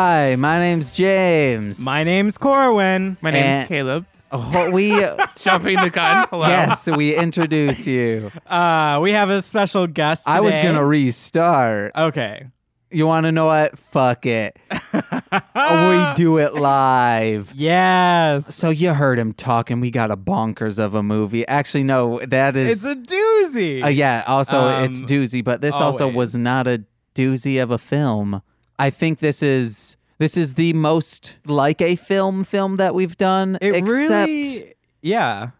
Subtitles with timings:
[0.00, 1.80] Hi, my name's James.
[1.80, 3.16] My name's Corwin.
[3.20, 4.06] My name's And- Caleb.
[4.30, 4.90] Oh, we
[5.36, 6.28] Jumping the gun.
[6.30, 6.46] Hello.
[6.46, 8.30] yes, we introduce you.
[8.46, 10.28] Uh, we have a special guest.
[10.28, 11.96] I was gonna restart.
[11.96, 12.46] Okay.
[12.92, 13.76] You want to know what?
[13.76, 14.56] Fuck it.
[14.70, 17.52] we do it live.
[17.56, 18.54] Yes.
[18.54, 19.80] So you heard him talking.
[19.80, 21.44] We got a bonkers of a movie.
[21.48, 22.84] Actually, no, that is.
[22.84, 23.82] It's a doozy.
[23.82, 24.22] uh, yeah.
[24.28, 26.34] Also, it's Um, doozy, but this also was always.
[26.36, 26.84] not a
[27.16, 28.42] doozy of a film.
[28.78, 33.58] I think this is this is the most like a film film that we've done.
[33.60, 34.74] It except really.
[35.00, 35.50] Yeah.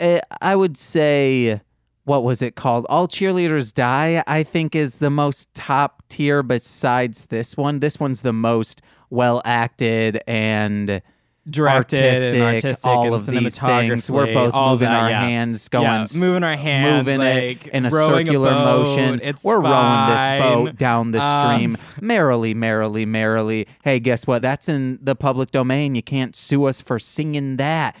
[0.00, 1.60] uh, I would say,
[2.04, 2.86] what was it called?
[2.88, 7.80] All Cheerleaders Die, I think, is the most top tier besides this one.
[7.80, 11.02] This one's the most well acted and
[11.48, 14.10] Directed artistic, and artistic all and of these things.
[14.10, 15.20] We're both moving that, our yeah.
[15.20, 19.20] hands, going, Yeah, moving our hands, moving like, it in a rowing a circular motion.
[19.22, 23.66] It's We're rowing this boat down the Um, stream merrily, merrily, merrily.
[23.82, 24.40] Hey, guess what?
[24.40, 25.94] That's in the public domain.
[25.94, 27.94] You can't sue us for singing that.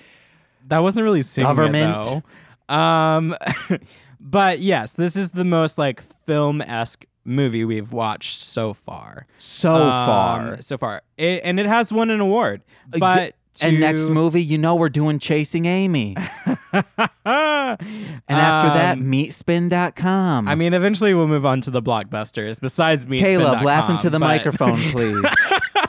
[0.68, 2.22] That wasn't really singing it, Government.
[2.68, 2.74] though.
[2.74, 3.36] Um,
[4.20, 9.26] but yes, this is the most like film esque movie we've watched so far.
[9.38, 10.60] So Um, far.
[10.62, 12.62] so far, it, and it has won an award.
[13.00, 13.28] Uh,
[13.60, 16.16] But And next movie, you know we're doing Chasing Amy.
[16.74, 16.84] and
[17.24, 20.48] after that, meatspin.com.
[20.48, 22.60] I mean, eventually we'll move on to the blockbusters.
[22.60, 25.24] Besides me, Caleb, laugh into the microphone, please.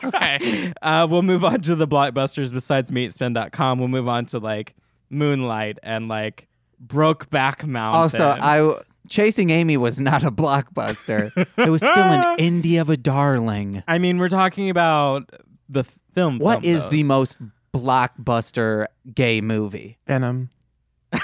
[0.03, 0.73] Okay.
[0.81, 2.53] uh, we'll move on to the blockbusters.
[2.53, 4.75] Besides meatspin.com, we'll move on to like
[5.09, 6.47] Moonlight and like
[6.85, 8.01] Brokeback Mountain.
[8.01, 8.79] also, I
[9.09, 11.31] Chasing Amy was not a blockbuster.
[11.57, 13.83] it was still an indie of a darling.
[13.87, 15.29] I mean, we're talking about
[15.69, 16.39] the film.
[16.39, 17.37] What film is the most
[17.79, 19.97] blockbuster gay movie?
[20.07, 20.49] Venom.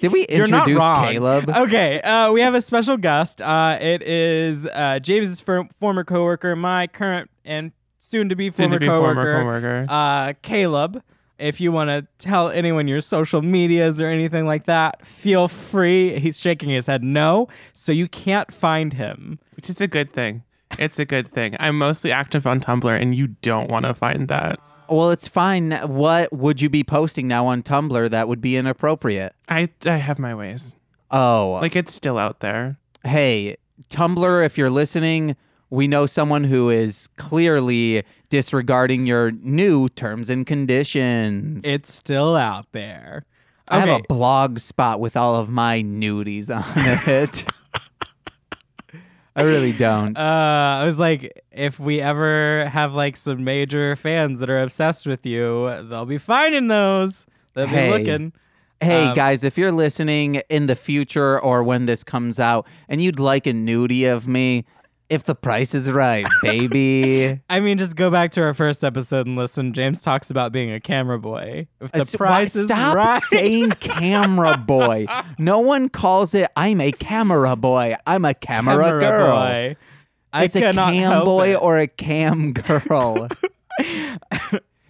[0.00, 1.04] Did we You're not introduce wrong.
[1.12, 1.48] Caleb?
[1.50, 3.40] Okay, uh, we have a special guest.
[3.40, 8.80] Uh, it is uh, James's fir- former coworker, my current and soon-to-be Soon former to
[8.80, 9.86] be coworker, former coworker.
[9.88, 11.02] uh, Caleb.
[11.38, 16.18] If you want to tell anyone your social medias or anything like that, feel free.
[16.20, 19.38] He's shaking his head no, so you can't find him.
[19.56, 20.42] which is a good thing.
[20.78, 21.56] It's a good thing.
[21.60, 24.58] I'm mostly active on Tumblr, and you don't want to find that.
[24.88, 25.72] Well, it's fine.
[25.72, 29.34] What would you be posting now on Tumblr that would be inappropriate?
[29.48, 30.76] I I have my ways.
[31.10, 32.76] Oh, Like it's still out there.
[33.04, 33.56] hey,
[33.90, 35.36] Tumblr, if you're listening,
[35.70, 41.64] we know someone who is clearly disregarding your new terms and conditions.
[41.64, 43.24] It's still out there.
[43.68, 46.64] I have a blog spot with all of my nudies on
[47.08, 47.46] it.
[49.36, 50.16] I really don't.
[50.18, 55.06] Uh, I was like, if we ever have like some major fans that are obsessed
[55.06, 57.26] with you, they'll be finding those.
[57.54, 57.90] They'll Hey.
[57.90, 58.32] be looking.
[58.80, 63.00] Hey um, guys, if you're listening in the future or when this comes out and
[63.00, 64.64] you'd like a nudie of me,
[65.10, 67.40] if the price is right, baby.
[67.50, 69.72] I mean, just go back to our first episode and listen.
[69.72, 71.66] James talks about being a camera boy.
[71.80, 75.06] If the It's- price why- is Stop right, saying camera boy.
[75.38, 77.96] No one calls it I'm a camera boy.
[78.06, 79.36] I'm a camera, camera girl.
[79.36, 79.76] boy.
[80.32, 81.62] I It's a cam boy it.
[81.62, 83.28] or a cam girl.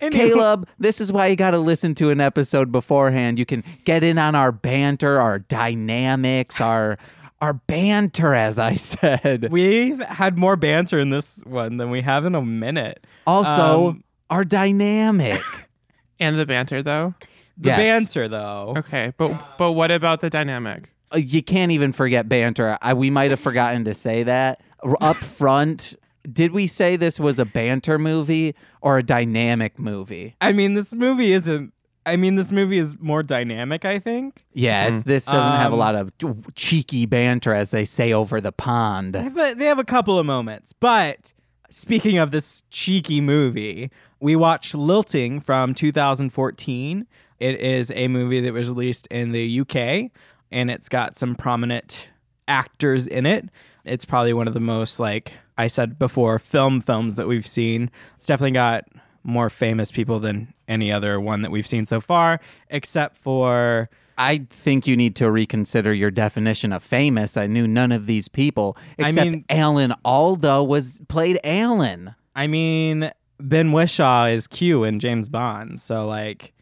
[0.00, 3.38] Anyway, Caleb, this is why you got to listen to an episode beforehand.
[3.38, 6.98] You can get in on our banter, our dynamics, our
[7.44, 9.48] our banter as I said.
[9.50, 13.06] We've had more banter in this one than we have in a minute.
[13.26, 15.42] Also, Um, our dynamic.
[16.20, 17.12] And the banter, though.
[17.58, 17.78] The Yes.
[17.78, 18.74] banter, though.
[18.78, 20.90] Okay, but but what about the dynamic?
[21.12, 22.78] Uh, you can't even forget banter.
[22.80, 25.96] I, we might have forgotten to say that R- up front.
[26.32, 30.36] Did we say this was a banter movie or a dynamic movie?
[30.40, 31.73] I mean, this movie isn't.
[32.06, 33.84] I mean, this movie is more dynamic.
[33.84, 34.44] I think.
[34.52, 36.12] Yeah, it's, this doesn't have a Um, lot of
[36.54, 39.14] cheeky banter, as they say over the pond.
[39.14, 41.32] They have a, they have a couple of moments, but
[41.70, 43.90] speaking of this cheeky movie,
[44.20, 47.06] we watched Lilting from 2014.
[47.40, 50.10] It is a movie that was released in the UK,
[50.52, 52.08] and it's got some prominent
[52.48, 53.48] actors in it.
[53.84, 57.90] It's probably one of the most like I said before, film films that we've seen.
[58.16, 58.84] It's definitely got
[59.24, 64.46] more famous people than any other one that we've seen so far, except for I
[64.50, 67.36] think you need to reconsider your definition of famous.
[67.36, 72.14] I knew none of these people I except mean- Alan Alda was played Alan.
[72.36, 73.10] I mean,
[73.40, 76.52] Ben Whishaw is Q in James Bond, so like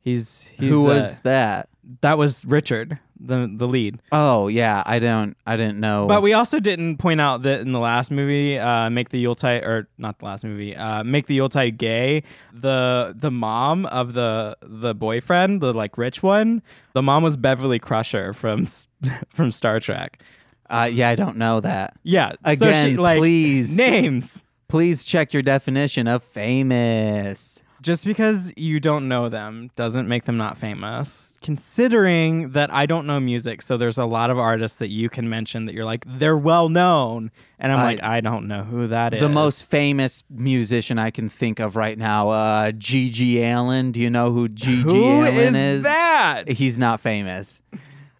[0.00, 1.68] he's, he's Who uh, was that?
[2.00, 4.00] that was Richard, the the lead.
[4.10, 6.06] Oh yeah, I don't I didn't know.
[6.06, 9.64] But we also didn't point out that in the last movie, uh, make the Yuletide
[9.64, 12.22] or not the last movie, uh, make the Yuletide gay.
[12.52, 17.78] The the mom of the the boyfriend, the like rich one, the mom was Beverly
[17.78, 18.66] Crusher from
[19.34, 20.22] from Star Trek.
[20.68, 21.98] Uh, yeah, I don't know that.
[22.02, 22.30] Yeah.
[22.32, 23.76] so Again, she, like, please.
[23.76, 24.44] Names.
[24.68, 27.61] Please check your definition of famous.
[27.82, 31.36] Just because you don't know them doesn't make them not famous.
[31.42, 35.28] Considering that I don't know music, so there's a lot of artists that you can
[35.28, 37.30] mention that you're like, they're well known.
[37.58, 39.20] And I'm I- like, I don't know who that is.
[39.20, 43.90] The most famous musician I can think of right now, uh, GG Allin.
[43.92, 45.82] Do you know who GG Who Allin is is?
[45.82, 46.48] that?
[46.48, 47.60] He's not famous.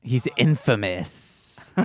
[0.03, 1.73] He's infamous.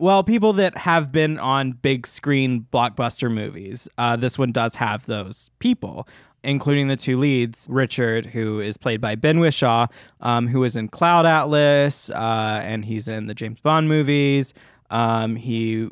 [0.00, 5.04] Well, people that have been on big screen blockbuster movies, uh, this one does have
[5.06, 6.06] those people,
[6.44, 9.88] including the two leads Richard, who is played by Ben Whishaw,
[10.20, 14.54] um, who is in Cloud Atlas, uh, and he's in the James Bond movies.
[14.90, 15.88] Um, he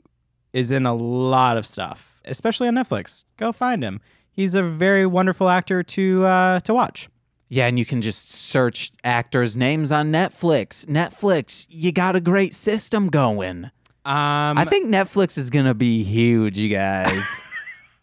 [0.52, 3.24] is in a lot of stuff, especially on Netflix.
[3.36, 4.00] Go find him.
[4.30, 7.08] He's a very wonderful actor to uh, to watch.
[7.48, 10.84] Yeah, and you can just search actors' names on Netflix.
[10.86, 13.66] Netflix, you got a great system going.
[14.04, 17.24] Um, I think Netflix is gonna be huge, you guys.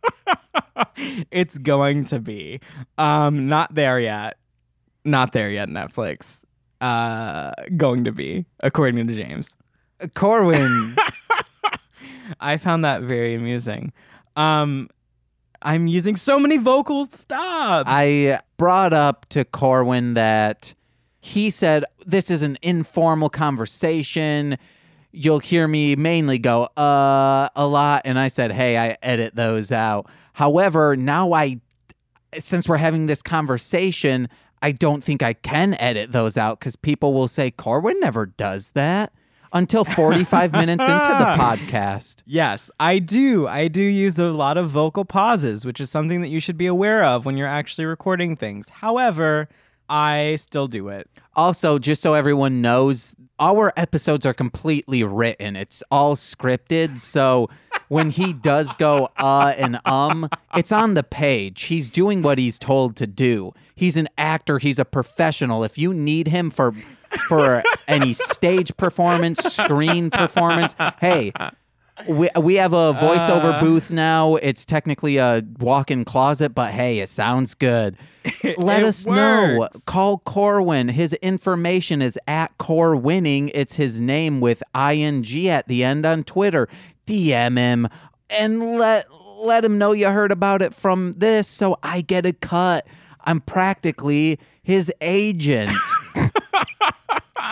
[1.32, 2.60] it's going to be.
[2.98, 4.38] Um, not there yet.
[5.06, 6.46] Not there yet, Netflix.
[6.82, 9.56] Uh, going to be, according to James.
[10.16, 10.96] Corwin,
[12.40, 13.94] I found that very amusing.
[14.36, 14.90] Um,
[15.62, 17.90] I'm using so many vocal stops.
[17.90, 20.74] I brought up to Corwin that
[21.22, 24.58] he said this is an informal conversation.
[25.16, 29.72] You'll hear me mainly go uh a lot and I said, "Hey, I edit those
[29.72, 31.62] out." However, now I
[32.40, 34.28] since we're having this conversation,
[34.64, 38.72] I don't think I can edit those out cuz people will say Corwin never does
[38.72, 39.14] that
[39.54, 42.24] until 45 minutes into the podcast.
[42.26, 43.48] Yes, I do.
[43.48, 46.66] I do use a lot of vocal pauses, which is something that you should be
[46.66, 48.70] aware of when you're actually recording things.
[48.70, 49.48] However,
[49.94, 51.08] I still do it.
[51.36, 55.56] Also, just so everyone knows, our episodes are completely written.
[55.56, 57.00] It's all scripted.
[57.00, 57.48] So
[57.90, 61.64] when he does go uh and um, it's on the page.
[61.64, 63.54] He's doing what he's told to do.
[63.76, 65.64] He's an actor, he's a professional.
[65.64, 66.74] If you need him for
[67.28, 71.32] for any stage performance, screen performance, hey,
[72.08, 73.60] we, we have a voiceover Uh.
[73.62, 74.36] booth now.
[74.38, 77.96] It's technically a walk-in closet, but hey, it sounds good.
[78.58, 79.68] Let us know.
[79.86, 80.90] Call Corwin.
[80.90, 83.50] His information is at Core Winning.
[83.54, 86.68] It's his name with ing at the end on Twitter.
[87.06, 87.88] DM him
[88.30, 89.06] and let
[89.38, 92.88] let him know you heard about it from this, so I get a cut.
[93.26, 95.78] I'm practically his agent.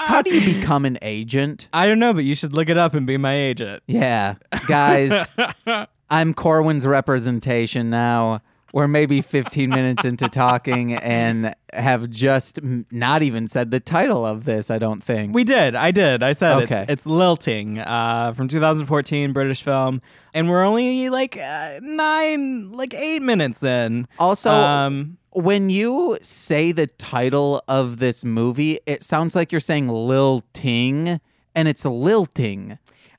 [0.07, 1.67] How do you become an agent?
[1.73, 3.83] I don't know, but you should look it up and be my agent.
[3.87, 4.35] Yeah,
[4.67, 5.31] guys,
[6.09, 8.41] I'm Corwin's representation now.
[8.73, 14.25] We're maybe 15 minutes into talking and have just m- not even said the title
[14.25, 15.35] of this, I don't think.
[15.35, 15.75] We did.
[15.75, 16.23] I did.
[16.23, 16.83] I said Okay.
[16.83, 20.01] it's, it's Lilting uh, from 2014, British film.
[20.33, 24.07] And we're only like uh, nine, like eight minutes in.
[24.17, 29.87] also, Um, when you say the title of this movie, it sounds like you're saying
[29.87, 31.19] Lil Ting,
[31.55, 32.77] and it's lilting.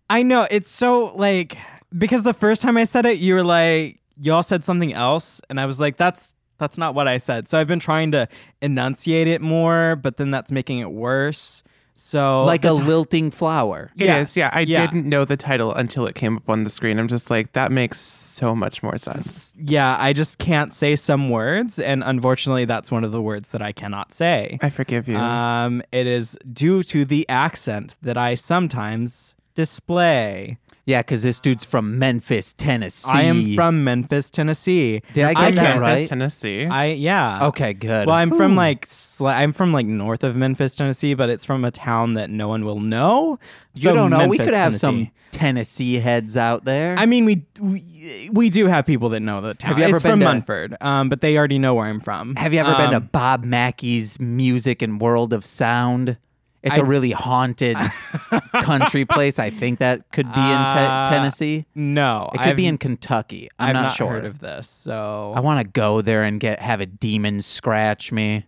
[0.09, 0.47] I know.
[0.51, 1.57] It's so like,
[1.97, 5.41] because the first time I said it, you were like, y'all said something else.
[5.49, 6.35] And I was like, that's.
[6.59, 7.49] That's not what I said.
[7.49, 8.29] So I've been trying to
[8.61, 11.65] enunciate it more, but then that's making it worse.
[12.05, 13.91] So like the a lilting flower.
[13.97, 14.51] It is, Yes, yeah.
[14.53, 14.85] I yeah.
[14.87, 16.99] didn't know the title until it came up on the screen.
[16.99, 19.53] I'm just like, that makes so much more sense.
[19.57, 23.63] yeah, I just can't say some words, and unfortunately, that's one of the words that
[23.63, 24.59] I cannot say.
[24.63, 25.17] I forgive you.
[25.17, 30.59] Um, it is due to the accent that I sometimes display.
[30.85, 33.09] Yeah, because this dude's from Memphis, Tennessee.
[33.09, 35.01] I am from Memphis, Tennessee.
[35.13, 35.89] Did I get I that can't- right?
[35.95, 36.67] Memphis, Tennessee.
[36.67, 37.47] I yeah.
[37.47, 38.09] Okay, good.
[38.09, 41.65] Well, I'm from like sli- I'm from like north of Memphis, Tennessee, but it's from
[41.65, 43.39] a town that no one will know.
[43.75, 44.27] You don't know.
[44.27, 44.79] we could have Tennessee.
[44.79, 46.97] some Tennessee heads out there.
[46.99, 49.69] I mean, we, we we do have people that know the town.
[49.69, 52.01] Have you ever it's been from to- Munford, um, but they already know where I'm
[52.01, 52.35] from.
[52.35, 56.17] have you ever been to Um, Bob Mackey's Music and World of Sound?
[56.63, 57.77] It's I- a really haunted
[58.63, 59.39] country place.
[59.39, 61.67] I think that could be in te- Uh, Tennessee.
[61.75, 63.49] No, It could I've, be in Kentucky.
[63.59, 64.11] I'm I've not, not sure.
[64.11, 64.69] heard of this.
[64.69, 68.45] So I want to go there and get have a demon scratch me,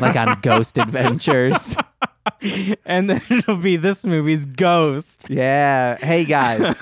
[0.00, 1.76] like on Ghost Adventures.
[2.86, 5.26] and then it'll be this movie's ghost.
[5.28, 5.96] Yeah.
[5.96, 6.74] Hey guys,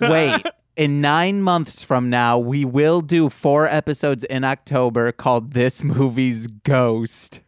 [0.00, 0.42] wait.
[0.76, 6.46] In nine months from now, we will do four episodes in October called "This Movie's
[6.46, 7.40] Ghost."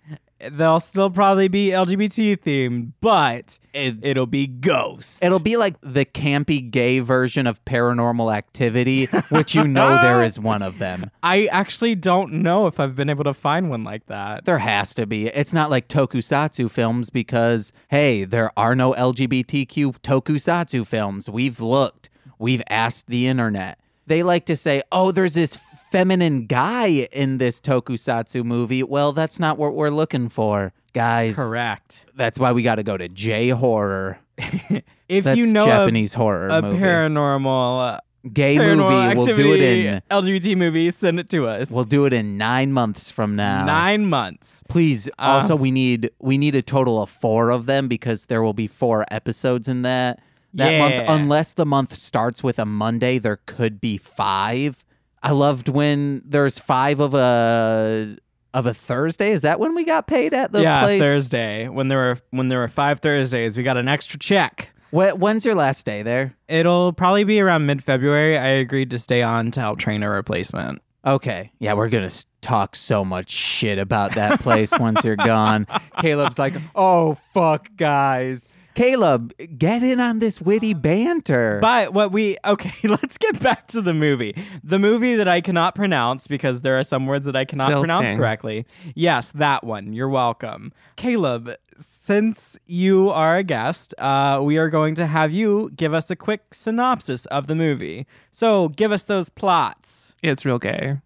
[0.52, 5.22] They'll still probably be LGBT themed, but It, it'll be ghosts.
[5.22, 10.38] it'll be like the campy gay version of Paranormal Activity, which you know there is
[10.40, 11.10] one of them.
[11.22, 14.44] I actually don't know if I've been able to find one like that.
[14.44, 15.26] There has to be.
[15.26, 21.28] It's not like tokusatsu films because, hey, there are no LGBTQ tokusatsu films.
[21.28, 23.78] We've looked, we've asked the internet.
[24.06, 25.56] They like to say, oh, there's this
[25.90, 28.82] feminine guy in this tokusatsu movie.
[28.82, 31.36] Well, that's not what we're looking for, guys.
[31.36, 32.04] Correct.
[32.14, 34.18] That's why we got to go to J horror.
[35.08, 36.78] If That's you know a- Japanese horror a, movie.
[36.78, 38.00] paranormal, uh,
[38.32, 39.28] Gay paranormal movie.
[39.28, 40.02] We'll do it in.
[40.08, 40.94] LGBT movies.
[40.94, 41.68] send it to us.
[41.68, 43.64] We'll do it in nine months from now.
[43.64, 44.62] Nine months.
[44.68, 45.10] Please.
[45.18, 48.68] also, we need we need a total of four of them because there will be
[48.68, 50.20] four episodes in that
[50.54, 51.04] that month.
[51.08, 54.84] Unless the month starts with a Monday, there could be five.
[55.22, 58.16] I loved when there's five of a
[58.52, 59.32] of a Thursday.
[59.32, 61.00] Is that when we got paid at the yeah, place?
[61.00, 61.68] Thursday.
[61.68, 64.70] When there were when there were five Thursdays, we got an extra check.
[64.90, 66.34] Wh- when's your last day there?
[66.48, 68.36] It'll probably be around mid February.
[68.36, 70.82] I agreed to stay on to help train a replacement.
[71.04, 71.52] Okay.
[71.58, 75.66] Yeah, we're going to talk so much shit about that place once you're gone.
[76.00, 78.48] Caleb's like, oh, fuck, guys.
[78.74, 81.58] Caleb, get in on this witty banter.
[81.60, 84.34] But what we okay, let's get back to the movie.
[84.62, 88.10] The movie that I cannot pronounce because there are some words that I cannot pronounce
[88.12, 88.66] correctly.
[88.94, 89.92] Yes, that one.
[89.92, 90.72] You're welcome.
[90.96, 96.10] Caleb, since you are a guest, uh, we are going to have you give us
[96.10, 98.06] a quick synopsis of the movie.
[98.30, 100.14] So give us those plots.
[100.22, 100.98] It's real gay.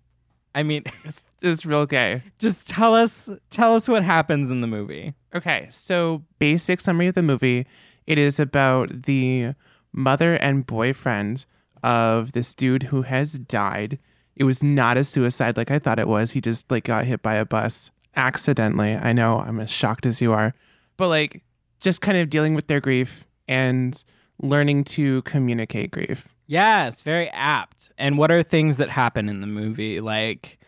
[0.55, 2.23] I mean, It's, it's real gay.
[2.39, 5.15] just tell us tell us what happens in the movie.
[5.35, 7.67] Okay, so basic summary of the movie.
[8.07, 9.55] It is about the
[9.93, 11.47] mother and boyfriend
[11.83, 13.99] of this dude who has died.
[14.37, 16.33] It was not a suicide like I thought it was.
[16.33, 18.95] He just like got hit by a bus accidentally.
[18.95, 20.55] I know, I'm as shocked as you are.
[20.97, 21.43] But like
[21.81, 24.03] just kind of dealing with their grief and
[24.43, 26.29] learning to communicate grief.
[26.47, 27.91] Yes, very apt.
[27.99, 30.01] And what are things that happen in the movie?
[30.01, 30.59] Like,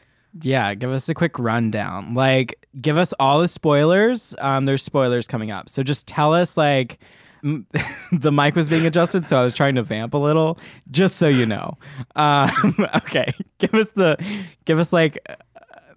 [0.41, 2.15] yeah, give us a quick rundown.
[2.15, 4.35] Like, give us all the spoilers.
[4.39, 6.57] Um, there's spoilers coming up, so just tell us.
[6.57, 6.99] Like,
[7.45, 7.67] m-
[8.13, 10.59] the mic was being adjusted, so I was trying to vamp a little,
[10.91, 11.77] just so you know.
[12.17, 14.17] Um, okay, give us the,
[14.65, 15.19] give us like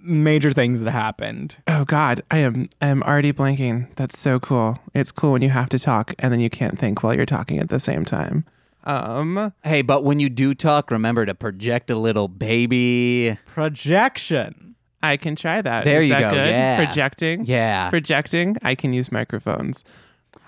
[0.01, 1.57] major things that happened.
[1.67, 3.93] Oh God, I am I am already blanking.
[3.95, 4.77] That's so cool.
[4.93, 7.59] It's cool when you have to talk and then you can't think while you're talking
[7.59, 8.45] at the same time.
[8.83, 13.37] Um, hey, but when you do talk, remember to project a little baby.
[13.45, 14.75] Projection.
[15.01, 15.85] I can try that.
[15.85, 16.49] There Is you that go, good?
[16.49, 16.85] yeah.
[16.85, 17.45] Projecting.
[17.45, 17.89] Yeah.
[17.89, 18.57] Projecting.
[18.63, 19.83] I can use microphones.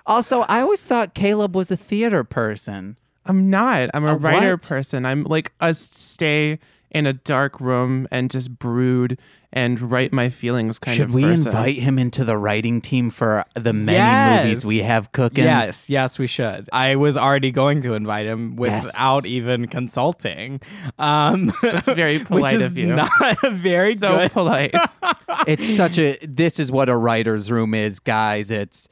[0.05, 2.97] Also, I always thought Caleb was a theater person.
[3.25, 3.89] I'm not.
[3.93, 4.63] I'm a, A writer what?
[4.63, 5.05] person.
[5.05, 6.59] I'm like a stay
[6.91, 9.17] in a dark room and just brood
[9.53, 11.47] and write my feelings kind Should of we person.
[11.47, 14.43] invite him into the writing team for the many Yes.
[14.43, 15.43] movies we have cooking?
[15.43, 16.69] Yes, yes, we should.
[16.71, 18.85] I was already going to invite him Yes.
[18.85, 20.61] without even consulting.
[20.99, 22.87] Um, That's very polite which is of you.
[22.95, 23.09] Not
[23.51, 24.31] very so good.
[24.31, 24.75] polite.
[25.47, 28.87] it's such a this is what a writer's room is guys it's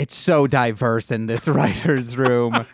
[0.00, 2.66] it's so diverse in this writer's room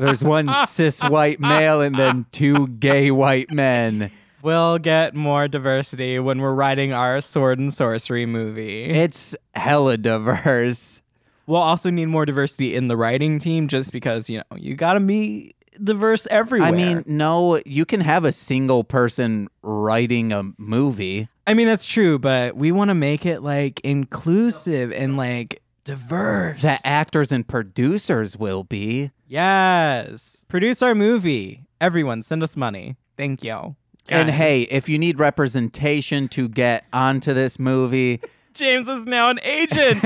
[0.00, 4.10] there's one cis white male and then two gay white men
[4.42, 8.84] We'll get more diversity when we're writing our sword and sorcery movie.
[8.84, 11.02] it's hella diverse
[11.46, 15.00] we'll also need more diversity in the writing team, just because you know you gotta
[15.00, 16.68] be diverse everywhere.
[16.68, 21.84] i mean no you can have a single person writing a movie I mean that's
[21.84, 26.62] true, but we want to make it like inclusive and like diverse.
[26.62, 30.44] The actors and producers will be Yes.
[30.48, 31.64] Produce our movie.
[31.80, 32.96] Everyone, send us money.
[33.16, 33.76] Thank you.
[34.08, 38.20] and hey if you need representation to get onto this movie
[38.52, 40.02] James is now an agent.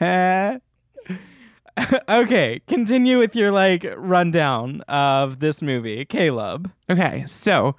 [2.08, 6.70] okay, continue with your like rundown of this movie, Caleb.
[6.90, 7.76] Okay, so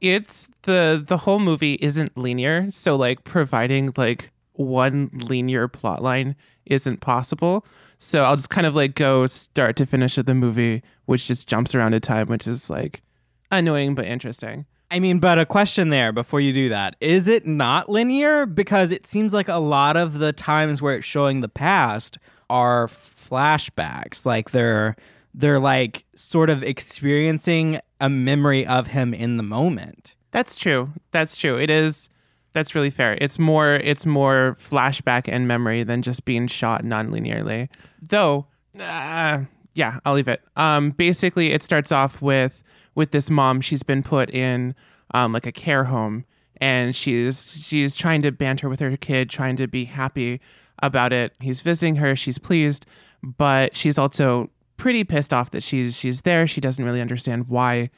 [0.00, 6.36] it's the the whole movie isn't linear, so like providing like one linear plot line
[6.66, 7.64] isn't possible.
[7.98, 11.48] So I'll just kind of like go start to finish of the movie, which just
[11.48, 13.02] jumps around in time, which is like
[13.50, 14.66] annoying but interesting.
[14.90, 16.96] I mean, but a question there before you do that.
[17.00, 18.44] Is it not linear?
[18.44, 22.88] Because it seems like a lot of the times where it's showing the past are
[22.88, 24.26] flashbacks.
[24.26, 24.96] Like they're
[25.32, 30.16] they're like sort of experiencing a memory of him in the moment.
[30.32, 30.90] That's true.
[31.12, 31.58] That's true.
[31.58, 32.09] It is
[32.52, 33.16] that's really fair.
[33.20, 37.68] It's more it's more flashback and memory than just being shot non-linearly.
[38.08, 38.46] Though
[38.78, 39.40] uh,
[39.74, 40.42] yeah, I'll leave it.
[40.56, 42.62] Um basically it starts off with
[42.94, 44.74] with this mom, she's been put in
[45.14, 46.24] um like a care home
[46.60, 50.40] and she's she's trying to banter with her kid, trying to be happy
[50.82, 51.34] about it.
[51.40, 52.86] He's visiting her, she's pleased,
[53.22, 56.46] but she's also pretty pissed off that she's she's there.
[56.46, 57.90] She doesn't really understand why.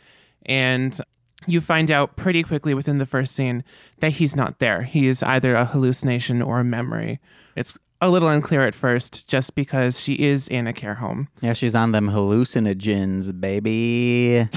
[0.47, 1.00] And
[1.46, 3.64] you find out pretty quickly within the first scene
[4.00, 4.82] that he's not there.
[4.82, 7.20] He is either a hallucination or a memory.
[7.56, 11.28] It's a little unclear at first just because she is in a care home.
[11.40, 14.49] Yeah, she's on them hallucinogens, baby.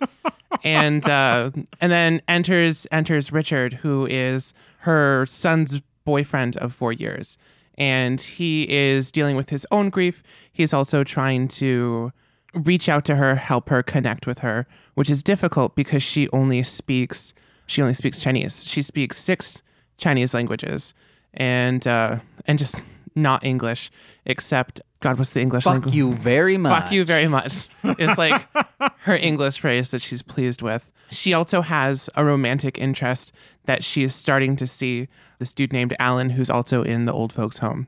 [0.62, 7.38] and uh, and then enters enters Richard, who is her son's boyfriend of four years,
[7.78, 10.22] and he is dealing with his own grief.
[10.52, 12.12] He's also trying to
[12.54, 16.62] reach out to her, help her connect with her, which is difficult because she only
[16.62, 17.34] speaks
[17.66, 18.64] she only speaks Chinese.
[18.66, 19.62] She speaks six
[19.96, 20.92] Chinese languages,
[21.34, 23.90] and uh, and just not English,
[24.26, 25.94] except God, what's the English Fuck language?
[25.94, 26.82] you very much.
[26.84, 27.68] Fuck you very much.
[27.84, 28.46] It's like
[29.00, 30.90] her English phrase that she's pleased with.
[31.10, 33.32] She also has a romantic interest
[33.66, 37.32] that she is starting to see this dude named Alan, who's also in the old
[37.32, 37.86] folks' home.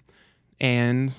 [0.60, 1.14] And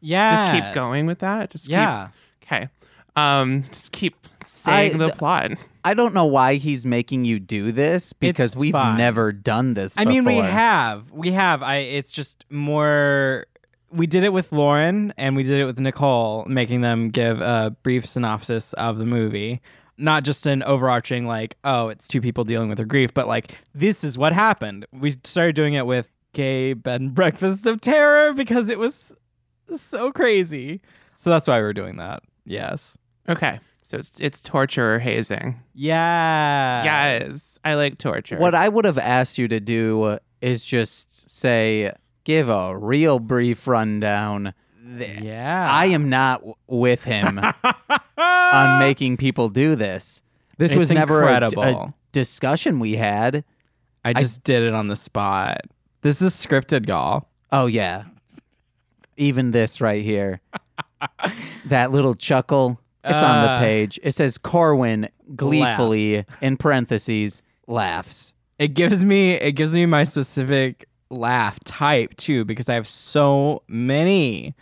[0.00, 0.30] Yeah.
[0.34, 1.50] just keep going with that.
[1.50, 2.08] Just keep- Yeah.
[2.52, 2.68] Okay.
[3.16, 5.52] Um, just keep saying I- the plot.
[5.84, 8.96] I don't know why he's making you do this because we've fine.
[8.96, 9.96] never done this.
[9.96, 10.12] Before.
[10.12, 11.62] I mean, we have, we have.
[11.62, 11.78] I.
[11.78, 13.46] It's just more.
[13.90, 17.76] We did it with Lauren and we did it with Nicole, making them give a
[17.82, 19.60] brief synopsis of the movie.
[19.98, 23.54] Not just an overarching like, oh, it's two people dealing with their grief, but like
[23.74, 24.86] this is what happened.
[24.92, 29.14] We started doing it with Gay Bed and Breakfast of Terror because it was
[29.76, 30.80] so crazy.
[31.14, 32.22] So that's why we're doing that.
[32.44, 32.96] Yes.
[33.28, 33.60] Okay.
[33.82, 35.60] So it's, it's torture or hazing.
[35.74, 36.84] Yeah.
[36.84, 37.58] Yes.
[37.64, 38.38] I like torture.
[38.38, 41.92] What I would have asked you to do is just say,
[42.24, 44.54] give a real brief rundown.
[44.98, 45.68] Yeah.
[45.70, 47.38] I am not w- with him
[48.18, 50.22] on making people do this.
[50.58, 51.94] This It's was never a, d- a incredible.
[52.12, 53.44] discussion we had.
[54.04, 55.60] I just did it on the spot.
[56.00, 57.28] This is scripted, y'all.
[57.52, 58.04] Oh yeah.
[59.16, 60.40] Even this right here.
[61.66, 62.78] That little chuckle.
[63.04, 63.98] It's on the Uh, page.
[64.02, 68.32] It says Corwin gleefully in parentheses laughs.
[68.58, 73.62] It gives me it gives me my specific laugh type too because I have so
[73.66, 74.54] many.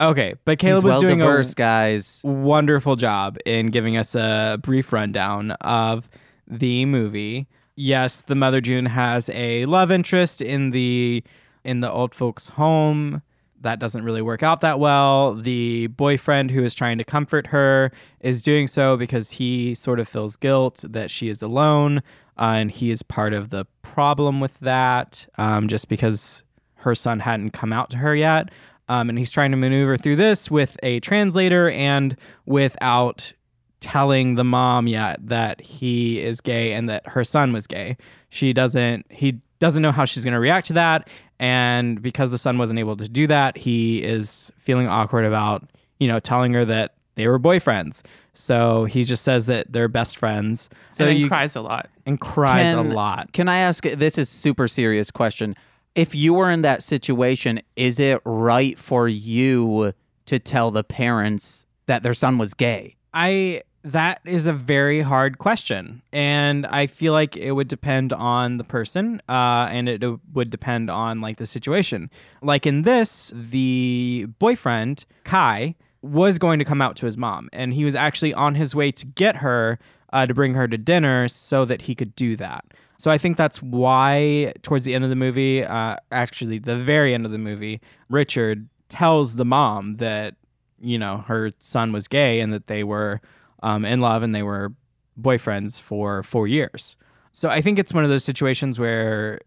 [0.00, 2.20] Okay, but Caleb He's was doing diverse, a guys.
[2.24, 6.08] wonderful job in giving us a brief rundown of
[6.46, 7.46] the movie.
[7.76, 11.22] Yes, the Mother Junn has a love interest in the
[11.64, 13.22] in the old folks' home.
[13.60, 15.34] That doesn't really work out that well.
[15.34, 20.08] The boyfriend who is trying to comfort her is doing so because he sort of
[20.08, 21.98] feels guilt that she is alone,
[22.38, 26.42] uh, and he is part of the problem with that, um, just because
[26.76, 28.50] her son hadn't come out to her yet.
[28.88, 33.32] Um, and he's trying to maneuver through this with a translator and without
[33.80, 37.96] telling the mom yet that he is gay and that her son was gay.
[38.30, 41.08] She doesn't, he doesn't know how she's going to react to that.
[41.38, 46.08] And because the son wasn't able to do that, he is feeling awkward about, you
[46.08, 48.02] know, telling her that they were boyfriends.
[48.34, 50.68] So he just says that they're best friends.
[50.90, 51.88] So and then you cries a lot.
[52.06, 53.32] and cries Can- a lot.
[53.32, 55.54] Can I ask this is super serious question.
[55.94, 59.92] If you were in that situation, is it right for you
[60.26, 62.96] to tell the parents that their son was gay?
[63.12, 68.58] I that is a very hard question, and I feel like it would depend on
[68.58, 72.10] the person, uh, and it would depend on like the situation.
[72.42, 77.72] Like in this, the boyfriend Kai was going to come out to his mom, and
[77.72, 79.78] he was actually on his way to get her
[80.12, 82.64] uh, to bring her to dinner so that he could do that.
[82.98, 87.14] So I think that's why towards the end of the movie, uh, actually the very
[87.14, 90.34] end of the movie, Richard tells the mom that
[90.80, 93.20] you know her son was gay and that they were
[93.62, 94.72] um, in love and they were
[95.20, 96.96] boyfriends for four years.
[97.32, 99.40] So I think it's one of those situations where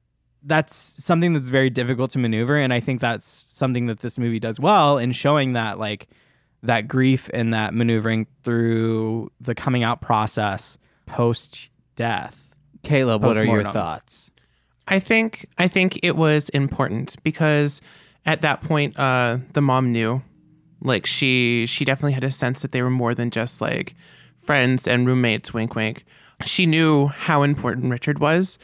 [0.44, 4.40] that's something that's very difficult to maneuver, and I think that's something that this movie
[4.40, 6.08] does well in showing that like
[6.64, 12.38] that grief and that maneuvering through the coming out process post death.
[12.84, 14.32] Caleb, what are your thoughts?
[14.88, 17.82] I think I think it was important because
[18.26, 20.22] at that point, uh, the mom knew,
[20.84, 23.96] like she she definitely had a sense that they were more than just like
[24.44, 25.54] friends and roommates.
[25.54, 26.06] Wink, wink.
[26.46, 28.60] She knew how important Richard was,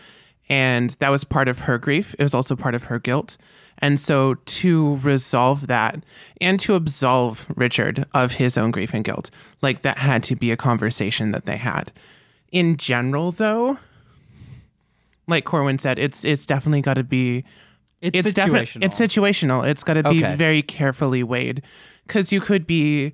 [0.50, 2.14] and that was part of her grief.
[2.20, 3.38] It was also part of her guilt.
[3.82, 6.04] And so to resolve that
[6.42, 10.52] and to absolve Richard of his own grief and guilt, like that had to be
[10.52, 11.94] a conversation that they had.
[12.52, 13.78] In general, though,
[15.28, 17.46] like Corwin said, it's it's definitely got to be
[18.02, 18.84] It's, it's defi- situational.
[18.84, 19.68] it's situational.
[19.70, 20.36] It's got to be Okay.
[20.36, 21.62] very carefully weighed
[22.10, 23.14] because you could be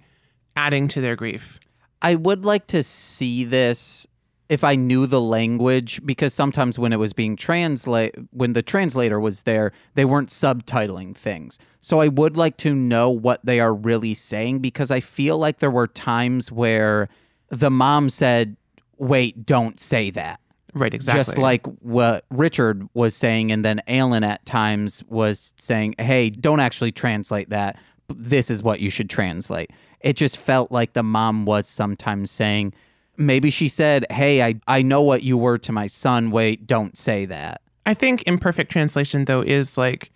[0.55, 1.59] adding to their grief.
[2.01, 4.07] I would like to see this
[4.47, 9.19] if I knew the language because sometimes when it was being translate when the translator
[9.19, 11.59] was there, they weren't subtitling things.
[11.81, 15.59] So I would like to know what they are really saying because I feel like
[15.59, 17.09] there were times where
[17.49, 18.55] the mom said,
[18.97, 20.39] "Wait, don't say that."
[20.73, 21.19] Right, exactly.
[21.19, 26.59] Just like what Richard was saying, and then Alan at times was saying, "Hey, don't
[26.59, 27.77] actually translate that.
[28.09, 32.73] This is what you should translate." It just felt like the mom was sometimes saying,
[33.17, 36.31] maybe she said, "Hey, I I know what you were to my son.
[36.31, 40.11] Wait, don't say that." I think imperfect translation though is like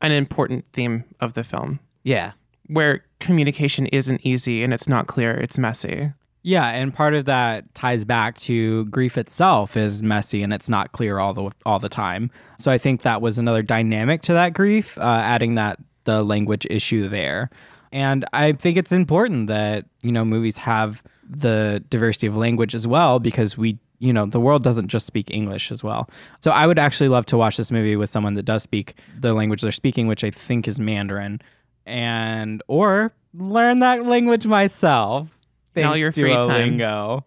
[0.00, 2.32] an important theme of the film Yeah.
[2.66, 6.12] where communication isn't easy and it's not clear, it's messy.
[6.42, 10.92] Yeah, and part of that ties back to grief itself is messy and it's not
[10.92, 12.30] clear all the all the time.
[12.58, 16.66] So I think that was another dynamic to that grief, uh, adding that the language
[16.70, 17.50] issue there.
[17.92, 22.86] And I think it's important that you know movies have the diversity of language as
[22.86, 26.10] well because we you know the world doesn't just speak English as well.
[26.40, 29.32] So I would actually love to watch this movie with someone that does speak the
[29.32, 31.40] language they're speaking, which I think is Mandarin,
[31.86, 35.28] and or learn that language myself.
[35.76, 36.78] In all Thanks your free time.
[36.78, 37.24] Duolingo.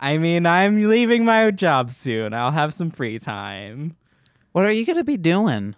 [0.00, 2.34] I mean, I'm leaving my job soon.
[2.34, 3.96] I'll have some free time.
[4.52, 5.76] What are you going to be doing?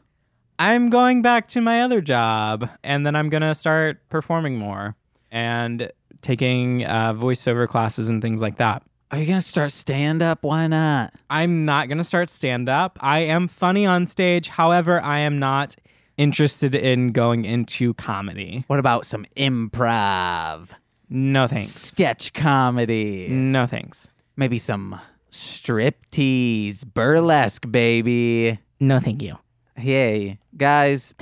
[0.59, 4.97] I'm going back to my other job, and then I'm gonna start performing more
[5.31, 5.91] and
[6.23, 8.83] taking uh, voiceover classes and things like that.
[9.13, 10.43] Are you going to start stand up?
[10.43, 11.15] Why not?
[11.31, 12.99] I'm not gonna start stand up.
[13.01, 14.49] I am funny on stage.
[14.49, 15.77] However, I am not
[16.17, 18.65] interested in going into comedy.
[18.67, 20.71] What about some improv?
[21.09, 21.71] No thanks.
[21.71, 23.29] Sketch comedy?
[23.29, 24.11] No thanks.
[24.37, 28.59] Maybe some striptease, burlesque, baby.
[28.81, 29.39] No thank you.
[29.77, 31.15] Hey, guys,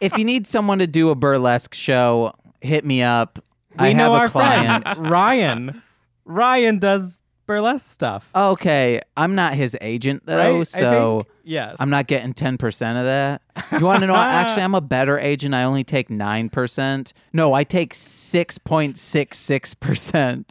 [0.00, 3.38] if you need someone to do a burlesque show, hit me up.
[3.78, 4.88] We I know have our a client.
[4.88, 5.82] friend Ryan.
[6.24, 8.28] Ryan does burlesque stuff.
[8.34, 10.60] okay, I'm not his agent though, right?
[10.60, 13.40] I so think- yes, I'm not getting 10% of that.
[13.72, 14.16] You want to know?
[14.16, 15.54] Actually, I'm a better agent.
[15.54, 17.12] I only take 9%.
[17.32, 20.44] No, I take 6.66%.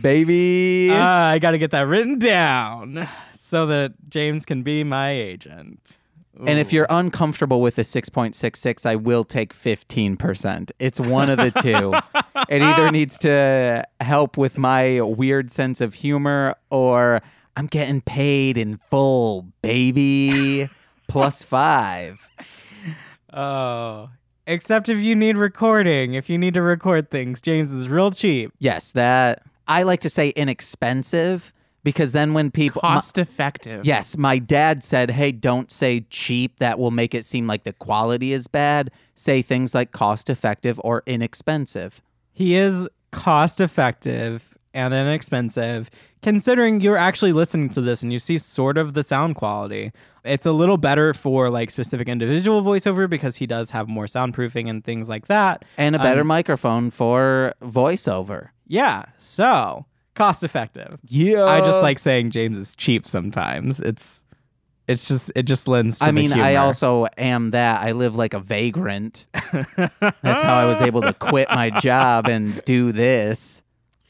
[0.00, 0.90] Baby.
[0.90, 3.06] Uh, I got to get that written down
[3.38, 5.96] so that James can be my agent.
[6.38, 10.70] And if you're uncomfortable with the 6.66, I will take 15%.
[10.78, 11.92] It's one of the two.
[12.48, 17.20] it either needs to help with my weird sense of humor or
[17.56, 20.70] I'm getting paid in full, baby.
[21.08, 22.26] Plus five.
[23.32, 24.08] Oh,
[24.46, 28.52] except if you need recording, if you need to record things, James is real cheap.
[28.58, 31.52] Yes, that I like to say inexpensive
[31.84, 33.84] because then when people my- Cost effective.
[33.84, 36.58] Yes, my dad said, "Hey, don't say cheap.
[36.58, 38.90] That will make it seem like the quality is bad.
[39.14, 42.00] Say things like cost effective or inexpensive."
[42.32, 45.90] He is cost effective and inexpensive,
[46.22, 49.92] considering you're actually listening to this and you see sort of the sound quality.
[50.24, 54.70] It's a little better for like specific individual voiceover because he does have more soundproofing
[54.70, 55.64] and things like that.
[55.76, 58.48] And a better Um, microphone for voiceover.
[58.66, 60.98] Yeah, so cost effective.
[61.06, 61.44] Yeah.
[61.44, 63.80] I just like saying James is cheap sometimes.
[63.80, 64.22] It's
[64.88, 67.82] it's just it just lends to I mean, I also am that.
[67.82, 69.26] I live like a vagrant.
[69.32, 73.62] That's how I was able to quit my job and do this.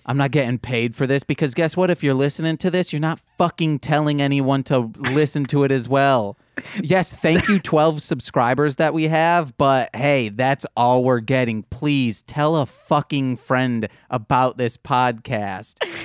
[0.05, 1.91] I'm not getting paid for this because guess what?
[1.91, 5.89] If you're listening to this, you're not fucking telling anyone to listen to it as
[5.89, 6.37] well.
[6.83, 11.63] Yes, thank you, 12 subscribers that we have, but hey, that's all we're getting.
[11.65, 15.77] Please tell a fucking friend about this podcast.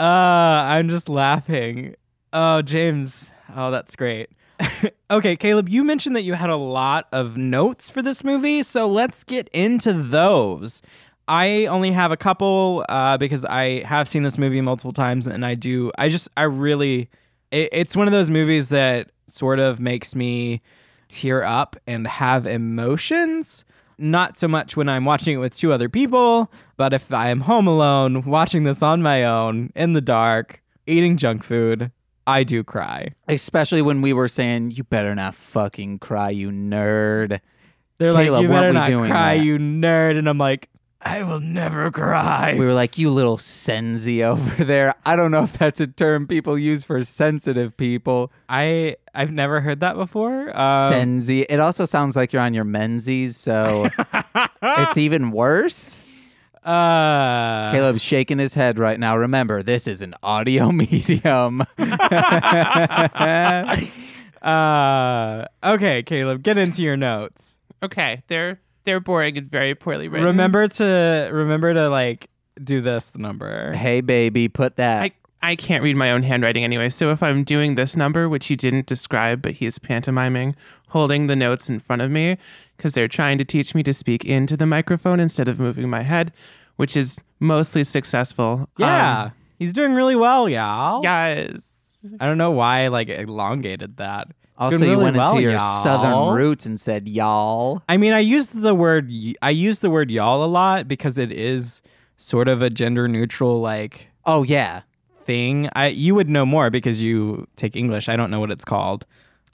[0.00, 1.94] Uh, I'm just laughing.
[2.32, 3.30] Oh, James.
[3.54, 4.30] Oh, that's great.
[5.10, 8.88] okay, Caleb, you mentioned that you had a lot of notes for this movie, so
[8.88, 10.82] let's get into those.
[11.28, 15.46] I only have a couple uh, because I have seen this movie multiple times, and
[15.46, 15.92] I do.
[15.98, 17.08] I just, I really,
[17.50, 20.62] it, it's one of those movies that sort of makes me
[21.08, 23.64] tear up and have emotions.
[23.98, 27.40] Not so much when I'm watching it with two other people, but if I am
[27.40, 31.90] home alone, watching this on my own, in the dark, eating junk food,
[32.26, 33.14] I do cry.
[33.28, 37.40] Especially when we were saying, you better not fucking cry, you nerd.
[37.98, 39.44] They're Caleb, like, you better not cry, that?
[39.44, 40.18] you nerd.
[40.18, 40.68] And I'm like,
[41.08, 42.54] I will never cry.
[42.58, 44.94] We were like, you little sensi over there.
[45.04, 48.32] I don't know if that's a term people use for sensitive people.
[48.48, 50.50] I I've never heard that before.
[50.58, 51.42] Um, Sensi.
[51.42, 53.88] It also sounds like you're on your menzies, so
[54.62, 56.02] it's even worse.
[56.64, 59.16] uh, Caleb's shaking his head right now.
[59.16, 61.62] Remember, this is an audio medium.
[64.42, 67.58] uh, okay, Caleb, get into your notes.
[67.82, 70.24] Okay, they're they're boring and very poorly written.
[70.26, 72.30] Remember to remember to like
[72.64, 73.72] do this number.
[73.74, 75.02] hey, baby, put that.
[75.02, 76.88] I I can't read my own handwriting anyway.
[76.88, 80.56] So if I'm doing this number, which you didn't describe, but he's pantomiming,
[80.88, 82.38] holding the notes in front of me,
[82.76, 86.02] because they're trying to teach me to speak into the microphone instead of moving my
[86.02, 86.32] head,
[86.76, 88.68] which is mostly successful.
[88.78, 89.24] Yeah.
[89.24, 91.02] Um, He's doing really well, y'all.
[91.02, 91.70] yes.
[92.20, 94.28] I don't know why I like elongated that.
[94.58, 95.82] Also, Doing you went well, into your y'all.
[95.82, 97.82] southern roots and said y'all.
[97.88, 99.10] I mean, I used the word
[99.42, 101.82] I use the word y'all a lot because it is
[102.16, 104.82] sort of a gender neutral like Oh yeah.
[105.26, 105.68] thing.
[105.74, 108.08] I you would know more because you take English.
[108.08, 109.04] I don't know what it's called.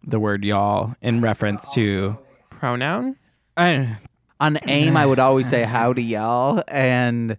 [0.04, 2.16] The word y'all in reference to
[2.50, 3.16] Pronoun?
[3.56, 3.98] I,
[4.40, 7.36] On AIM, I would always say howdy, y'all, and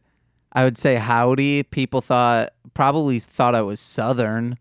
[0.52, 1.64] I would say howdy.
[1.64, 4.58] People thought probably thought I was southern.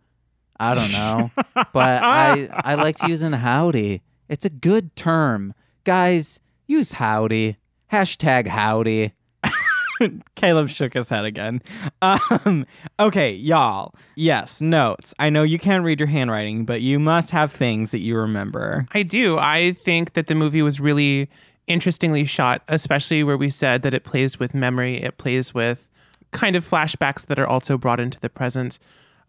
[0.63, 4.01] I don't know, but I I liked using howdy.
[4.29, 6.39] It's a good term, guys.
[6.69, 7.57] Use howdy.
[7.93, 9.13] Hashtag howdy.
[10.37, 11.63] Caleb shook his head again.
[12.01, 12.65] Um,
[13.01, 13.95] okay, y'all.
[14.15, 15.13] Yes, notes.
[15.19, 18.87] I know you can't read your handwriting, but you must have things that you remember.
[18.93, 19.39] I do.
[19.39, 21.29] I think that the movie was really
[21.67, 25.89] interestingly shot, especially where we said that it plays with memory, it plays with
[26.31, 28.79] kind of flashbacks that are also brought into the present.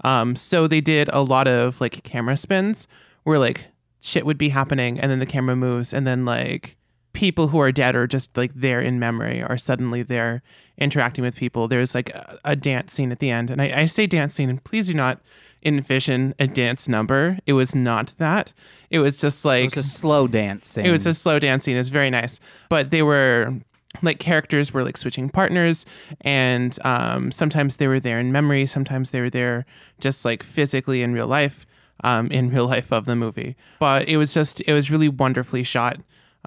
[0.03, 2.87] Um, so they did a lot of like camera spins
[3.23, 3.65] where like
[4.01, 6.75] shit would be happening and then the camera moves and then like
[7.13, 10.41] people who are dead or just like there in memory are suddenly there
[10.77, 11.67] interacting with people.
[11.67, 13.49] There's like a, a dance scene at the end.
[13.51, 15.21] And I, I say dance scene, and please do not
[15.63, 17.37] envision a dance number.
[17.45, 18.51] It was not that.
[18.89, 20.85] It was just like It was a slow dancing.
[20.85, 21.77] it was a slow dancing.
[21.77, 23.53] It's very nice, but they were
[24.01, 25.85] like characters were like switching partners,
[26.21, 28.65] and um, sometimes they were there in memory.
[28.65, 29.65] Sometimes they were there
[29.99, 31.65] just like physically in real life,
[32.03, 33.55] um, in real life of the movie.
[33.79, 35.97] But it was just it was really wonderfully shot.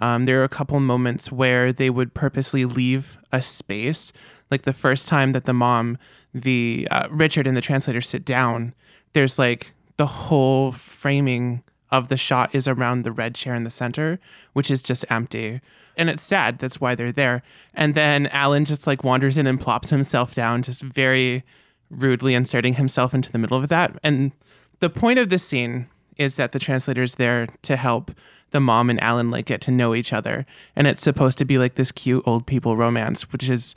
[0.02, 4.12] Um, there were a couple moments where they would purposely leave a space,
[4.50, 5.96] like the first time that the mom,
[6.34, 8.74] the uh, Richard and the translator sit down.
[9.14, 13.70] There's like the whole framing of the shot is around the red chair in the
[13.70, 14.18] center,
[14.52, 15.60] which is just empty.
[15.96, 16.58] And it's sad.
[16.58, 17.42] That's why they're there.
[17.74, 21.42] And then Alan just like wanders in and plops himself down, just very
[21.90, 23.98] rudely inserting himself into the middle of that.
[24.02, 24.32] And
[24.80, 28.10] the point of this scene is that the translator's there to help
[28.50, 30.46] the mom and Alan like get to know each other.
[30.74, 33.74] And it's supposed to be like this cute old people romance, which is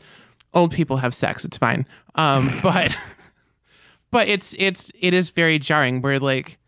[0.54, 1.44] old people have sex.
[1.44, 1.86] It's fine.
[2.16, 2.96] Um, but
[4.12, 6.59] but it's it's it is very jarring where like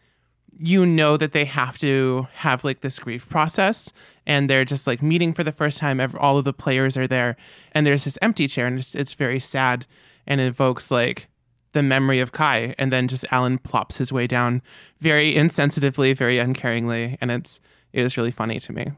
[0.59, 3.91] you know that they have to have like this grief process
[4.27, 7.07] and they're just like meeting for the first time ever all of the players are
[7.07, 7.35] there
[7.73, 9.85] and there's this empty chair and it's, it's very sad
[10.27, 11.27] and evokes like
[11.73, 14.61] the memory of kai and then just alan plops his way down
[14.99, 17.59] very insensitively very uncaringly and it's
[17.93, 18.91] it was really funny to me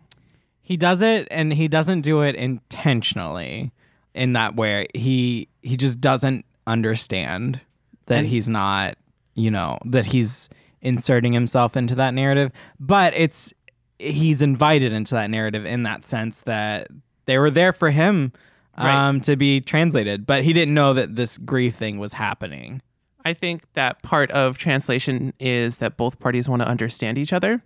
[0.63, 3.71] He does it and he doesn't do it intentionally
[4.13, 4.87] in that way.
[4.93, 7.59] He he just doesn't understand
[8.07, 8.95] that And- he's not,
[9.35, 10.49] you know, that he's
[10.83, 13.51] inserting himself into that narrative, but it's
[13.97, 16.87] he's invited into that narrative in that sense that
[17.25, 18.31] they were there for him
[18.77, 18.93] Right.
[19.07, 22.81] um to be translated, but he didn't know that this grief thing was happening.
[23.23, 27.61] I think that part of translation is that both parties want to understand each other.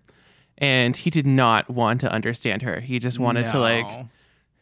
[0.60, 2.80] And he did not want to understand her.
[2.82, 3.86] He just wanted to like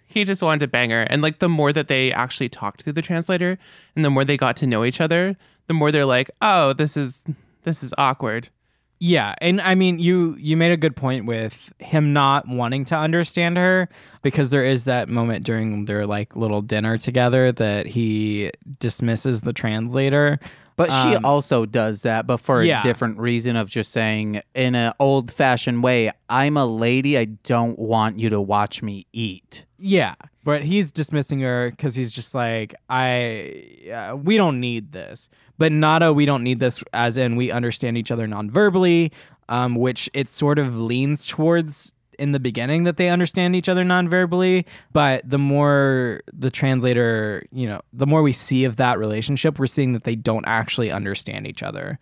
[0.08, 1.02] he just wanted to bang her.
[1.02, 3.58] And like the more that they actually talked through the translator
[3.96, 5.36] and the more they got to know each other,
[5.68, 7.24] the more they're like, Oh, this is
[7.66, 8.50] this is awkward.
[9.00, 12.96] Yeah, and I mean you you made a good point with him not wanting to
[12.96, 13.90] understand her
[14.22, 19.52] because there is that moment during their like little dinner together that he dismisses the
[19.52, 20.40] translator.
[20.78, 22.82] But she Um, also does that, but for yeah.
[22.82, 27.18] a different reason of just saying, in an old fashioned way, I'm a lady.
[27.18, 29.66] I don't want you to watch me eat.
[29.80, 35.30] Yeah, but he's dismissing her because he's just like, I, uh, we don't need this.
[35.58, 39.14] But Nada, we don't need this, as in we understand each other non-verbally,
[39.48, 43.84] um, which it sort of leans towards in the beginning that they understand each other
[43.84, 44.66] non-verbally.
[44.94, 49.68] But the more the translator, you know, the more we see of that relationship, we're
[49.68, 52.00] seeing that they don't actually understand each other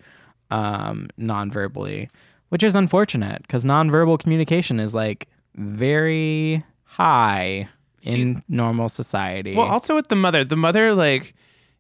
[0.52, 2.10] um, non-verbally,
[2.50, 7.68] which is unfortunate because non-verbal communication is like very high
[8.04, 9.56] in normal society.
[9.56, 11.34] Well, also with the mother, the mother like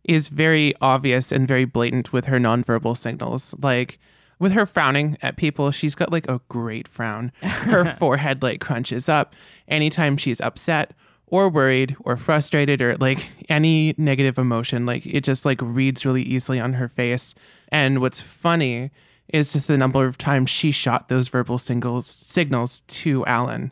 [0.03, 3.53] is very obvious and very blatant with her nonverbal signals.
[3.61, 3.99] Like
[4.43, 7.31] with her frowning at people, she's got like a great frown.
[7.41, 9.33] Her forehead like crunches up
[9.69, 10.91] anytime she's upset
[11.27, 14.85] or worried or frustrated or like any negative emotion.
[14.85, 17.33] Like it just like reads really easily on her face.
[17.69, 18.91] And what's funny
[19.29, 23.71] is just the number of times she shot those verbal singles signals to Alan.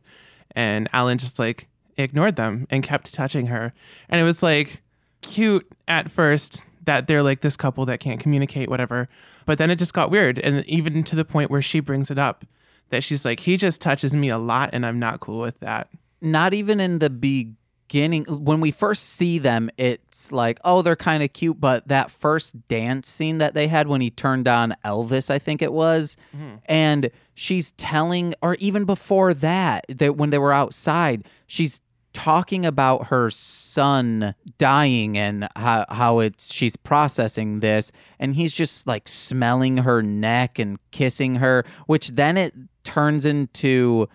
[0.56, 3.74] And Alan just like ignored them and kept touching her.
[4.08, 4.82] And it was like
[5.20, 9.08] cute at first, that they're like this couple that can't communicate, whatever.
[9.46, 10.40] But then it just got weird.
[10.40, 12.46] And even to the point where she brings it up
[12.90, 15.90] that she's like, he just touches me a lot and I'm not cool with that.
[16.22, 21.24] not even in the beginning when we first see them it's like oh they're kind
[21.24, 25.30] of cute but that first dance scene that they had when he turned on elvis
[25.30, 26.56] i think it was mm-hmm.
[26.68, 31.82] and she's telling or even before that that when they were outside she's
[32.14, 38.86] talking about her son dying and how, how it's she's processing this and he's just
[38.86, 44.08] like smelling her neck and kissing her which then it turns into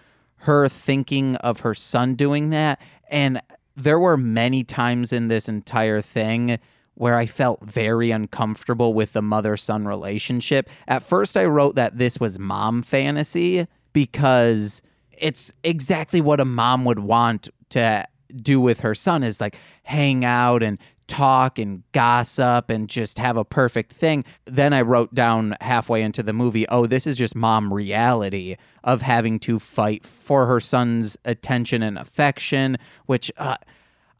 [0.46, 2.80] her thinking of her son doing that.
[3.08, 3.40] And
[3.74, 6.58] there were many times in this entire thing
[6.94, 10.70] where I felt very uncomfortable with the mother son relationship.
[10.88, 14.82] At first, I wrote that this was mom fantasy because
[15.18, 20.24] it's exactly what a mom would want to do with her son is like hang
[20.24, 24.24] out and talk and gossip and just have a perfect thing.
[24.44, 29.02] Then I wrote down halfway into the movie, oh, this is just mom reality of
[29.02, 32.76] having to fight for her son's attention and affection,
[33.06, 33.56] which uh,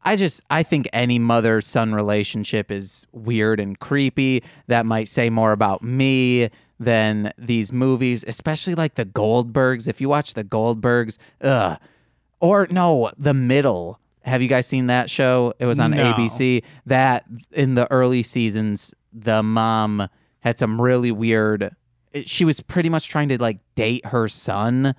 [0.04, 4.44] I just I think any mother son relationship is weird and creepy.
[4.68, 9.88] That might say more about me than these movies, especially like the Goldbergs.
[9.88, 11.78] If you watch the Goldbergs, ugh.
[12.40, 13.98] Or no, The Middle.
[14.22, 15.54] Have you guys seen that show?
[15.58, 16.12] It was on No.
[16.12, 16.62] ABC.
[16.84, 20.08] That in the early seasons, the mom
[20.40, 21.74] had some really weird.
[22.24, 24.94] She was pretty much trying to like date her son.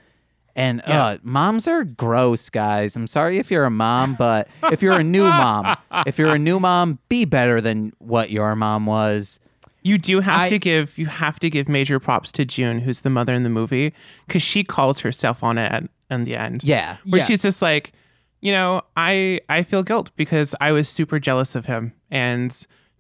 [0.56, 1.06] And Yeah.
[1.06, 2.96] uh, moms are gross, guys.
[2.96, 6.40] I'm sorry if you're a mom, but if you're a new mom, if you're a
[6.40, 9.40] new mom, be better than what your mom was.
[9.88, 13.02] You do have I- to give you have to give major props to Junn, who's
[13.02, 13.94] the mother in the movie,
[14.28, 16.64] because she calls herself on it at, in the end.
[16.64, 16.98] Yeah.
[17.06, 17.26] where Yeah.
[17.26, 17.94] she's just like,
[18.42, 22.56] you know, I I feel guilt because I was super jealous of him and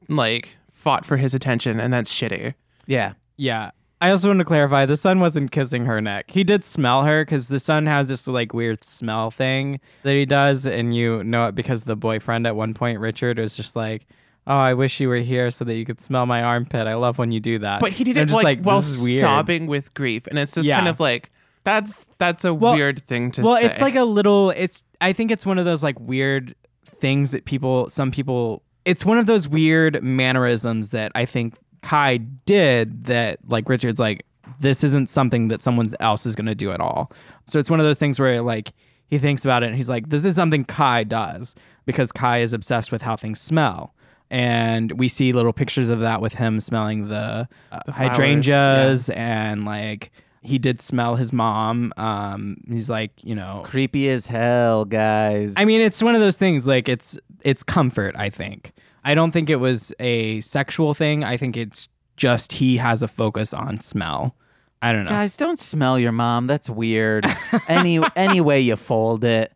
[0.07, 2.53] like fought for his attention, and that's shitty.
[2.85, 3.13] Yeah.
[3.37, 3.71] Yeah.
[3.99, 6.29] I also want to clarify the son wasn't kissing her neck.
[6.29, 10.23] He did smell her because the son has this like weird smell thing that he
[10.25, 10.67] does.
[10.67, 14.05] And you know it because the boyfriend at one point, Richard, was just like,
[14.47, 16.87] Oh, I wish you were here so that you could smell my armpit.
[16.87, 17.81] I love when you do that.
[17.81, 20.77] But he did And it I'm like, while sobbing with grief, and it's just Yeah.
[20.77, 21.29] kind of like
[21.65, 23.45] that's that's a Well- weird thing to say.
[23.45, 23.65] well, say.
[23.65, 24.51] it's like a little.
[24.51, 24.83] It's.
[25.01, 26.55] I think it's one of those like weird
[26.85, 27.89] things that people.
[27.89, 28.63] Some people.
[28.85, 33.03] It's one of those weird mannerisms that I think Kai did.
[33.05, 34.25] That like Richard's like
[34.61, 37.11] this isn't something that someone else is going to do at all.
[37.47, 38.71] So it's one of those things where like
[39.09, 41.53] he thinks about it and he's like, this is something Kai does
[41.85, 43.93] because Kai is obsessed with how things smell.
[44.29, 49.09] And we see little pictures of that with him smelling the, uh, The flowers, hydrangeas
[49.09, 50.11] and like
[50.41, 51.93] he did smell his mom.
[51.97, 55.53] Um, he's like, you know, Creepy as hell, guys.
[55.57, 56.67] I mean, it's one of those things.
[56.67, 58.15] Like it's it's comfort.
[58.17, 58.73] I think.
[59.03, 61.23] I don't think it was a sexual thing.
[61.23, 61.87] I think it's
[62.17, 64.35] just he has a focus on smell.
[64.81, 65.09] I don't know.
[65.09, 66.47] Guys, don't smell your mom.
[66.47, 67.25] That's weird.
[67.67, 69.53] any any way you fold it.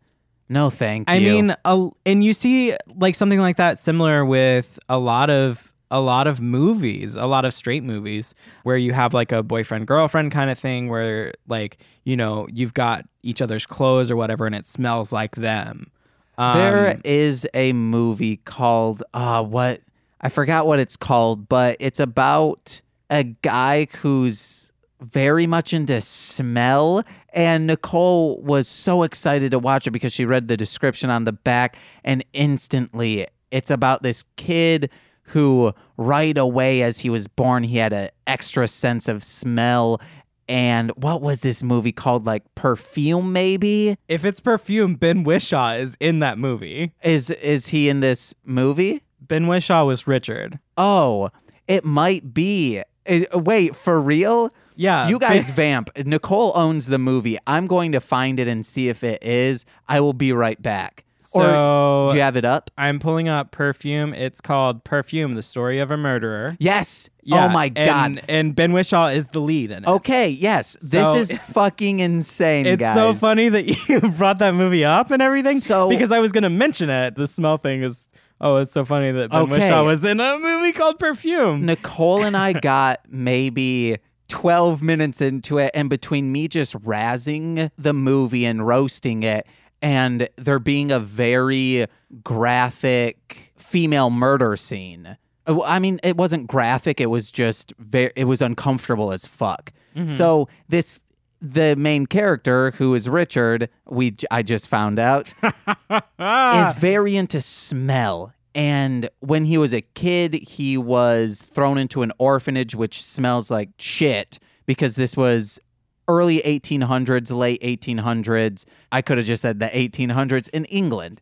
[0.51, 1.15] No, thank you.
[1.15, 5.71] I mean, a, and you see like something like that similar with a lot of
[5.89, 9.87] a lot of movies, a lot of straight movies where you have like a boyfriend
[9.87, 14.45] girlfriend kind of thing where like, you know, you've got each other's clothes or whatever
[14.45, 15.89] and it smells like them.
[16.37, 19.79] Um, there is a movie called uh what
[20.19, 27.03] I forgot what it's called, but it's about a guy who's very much into smell
[27.31, 31.31] and Nicole was so excited to watch it because she read the description on the
[31.31, 34.89] back and instantly it's about this kid
[35.23, 40.01] who right away as he was born he had an extra sense of smell.
[40.49, 42.25] And what was this movie called?
[42.25, 43.97] Like perfume maybe?
[44.09, 46.91] If it's perfume, Ben Whishaw is in that movie.
[47.03, 49.03] is is he in this movie?
[49.21, 50.59] Ben Whishaw was Richard.
[50.77, 51.29] oh
[51.67, 52.81] it might be.
[53.05, 55.07] Eh, wait for real Yeah.
[55.09, 59.03] you guys vamp nicole owns the movie i'm going to find it and see if
[59.03, 63.29] it is i will be right back or do you have it up I'm pulling
[63.29, 64.13] up perfume.
[64.13, 66.57] It's called Perfume: The Story of a Murderer.
[66.59, 69.87] yes Yeah, oh my god And, and Ben Whishaw is the lead in it.
[69.87, 72.73] okay yes this So- is fucking insane guys.
[72.73, 75.61] It's guys so funny that you brought that movie up and everything.
[75.61, 77.15] So- because I was gonna mention it.
[77.15, 78.09] The smell thing is
[78.41, 79.59] oh, it's so funny that Ben Okay.
[79.69, 81.65] Whishaw was in a movie called Perfume.
[81.65, 83.99] Nicole and I got maybe
[84.31, 89.45] 12 minutes into it, and between me just razzing the movie and roasting it,
[89.81, 91.85] and there being a very
[92.23, 95.17] graphic female murder scene.
[95.45, 99.71] Uh, I mean, it wasn't graphic, it was just very, it was uncomfortable as fuck.
[100.07, 101.01] So, this.
[101.43, 108.31] The main character, who is Richard, we I just found out, is very into smell
[108.53, 113.69] And when he was a kid, he was thrown into an orphanage, which smells like
[113.77, 115.59] shit because this was
[116.07, 118.65] early 1800s, late 1800s.
[118.91, 121.21] I could have just said the 1800s in England.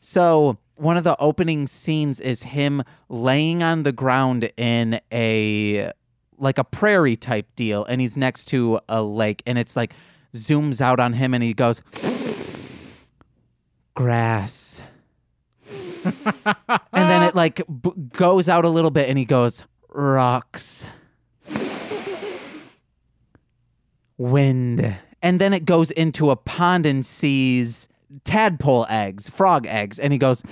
[0.00, 5.90] So one of the opening scenes is him laying on the ground in a
[6.38, 9.94] like a prairie type deal and he's next to a lake and it's like
[10.34, 11.80] zooms out on him and he goes
[13.94, 14.82] grass
[16.92, 17.28] and then uh.
[17.28, 20.86] it like b- goes out a little bit and he goes rocks.
[24.18, 24.98] Wind.
[25.22, 27.88] And then it goes into a pond and sees
[28.24, 30.42] tadpole eggs frog eggs and he goes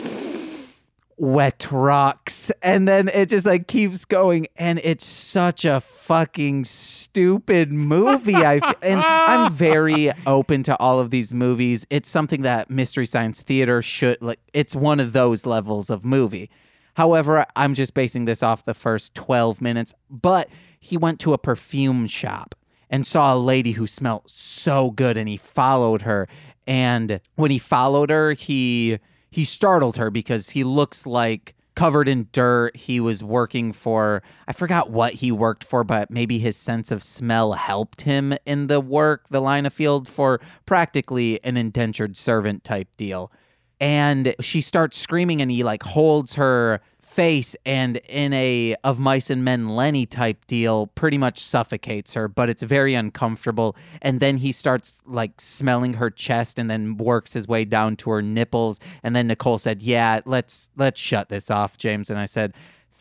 [1.16, 2.50] wet rocks.
[2.62, 4.46] And then it just like keeps going.
[4.56, 8.34] And it's such a fucking stupid movie.
[8.34, 11.86] I f- and i'm very open to all of these movies.
[11.90, 16.50] It's something that mystery science theater should like it's one of those levels of movie.
[16.94, 19.94] However i'm just basing this off the first 12 minutes.
[20.10, 20.48] But
[20.80, 22.54] he went to a perfume shop
[22.90, 26.28] and saw a lady who smelled so good and he followed her.
[26.66, 28.98] And when he followed her he
[29.34, 32.76] he startled her because he looks like covered in dirt.
[32.76, 37.02] He was working for i forgot what he worked for but maybe his sense of
[37.02, 42.62] smell helped him in the work the line of field for practically an indentured servant
[42.62, 43.32] type deal.
[43.80, 46.80] And she starts screaming and he like holds her
[47.14, 52.26] face and in a of mice and men lenny type deal pretty much suffocates her
[52.26, 53.76] but it's very uncomfortable.
[54.02, 58.10] And then he starts like smelling her chest and then works his way down to
[58.10, 58.80] her nipples.
[59.04, 62.10] And then nicole said yeah let's let's shut this off james.
[62.10, 62.52] And i said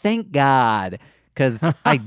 [0.02, 1.00] thank god
[1.34, 2.00] because i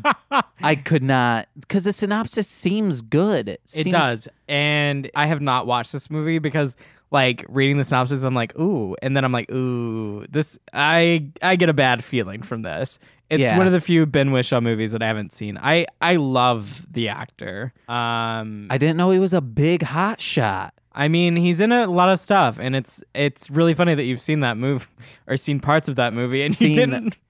[0.62, 3.48] i could not because the synopsis seems good.
[3.48, 4.28] It Seems- does.
[4.48, 6.76] And I have not watched this movie because
[7.10, 11.56] like reading the synopsis I'm like, "Ooh." And then I'm like, "Ooh, this I I
[11.56, 12.98] get a bad feeling from this."
[13.28, 13.58] It's Yeah.
[13.58, 15.58] one of the few Ben Whishaw movies that I haven't seen.
[15.60, 17.72] I I love the actor.
[17.88, 21.86] Um i didn't know he was a big hot shot I mean, he's in a
[21.90, 24.88] lot of stuff, and it's it's really funny that you've seen that move
[25.26, 27.16] or seen parts of that movie, and Seen you didn't.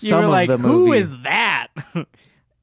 [0.00, 0.56] You were like, "Who
[0.86, 1.66] movie." is that?"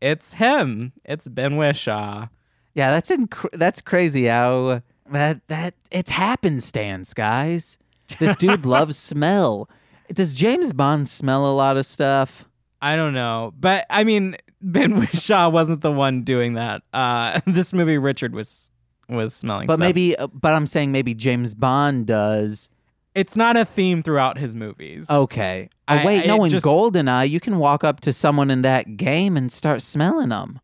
[0.01, 0.93] it's him.
[1.05, 2.29] It's Ben Whishaw.
[2.73, 7.77] Yeah, that's inc- that's crazy how that that it's happenstance, guys.
[8.19, 9.69] This dude loves smell.
[10.13, 12.47] Does James Bond smell a lot of stuff?
[12.81, 16.83] I don't know, but I mean, Ben Whishaw wasn't the one doing that.
[16.93, 18.69] Uh, this movie, Richard was
[19.09, 19.67] was smelling.
[19.67, 19.79] But stuff.
[19.85, 22.69] maybe uh, but I'm saying maybe James Bond does.
[23.15, 25.09] it's not a theme throughout his movies.
[25.09, 25.69] Okay.
[25.89, 28.61] Oh I- wait, I no, in just- GoldenEye, you can walk up to someone in
[28.61, 30.59] that game and start smelling them.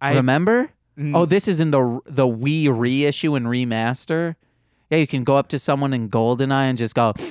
[0.00, 0.70] I Remember?
[0.98, 4.36] Mm, Oh, this is in the the Wii reissue and remaster.
[4.90, 7.14] Yeah, you can go up to someone in GoldenEye and just go.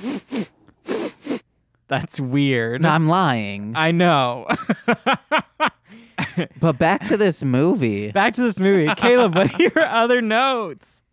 [1.87, 2.81] that's weird.
[2.81, 3.73] No, I'm lying.
[3.75, 4.47] I know.
[6.59, 8.11] But back to this movie.
[8.11, 9.35] Back to this movie, Caleb.
[9.35, 11.03] What are your other notes?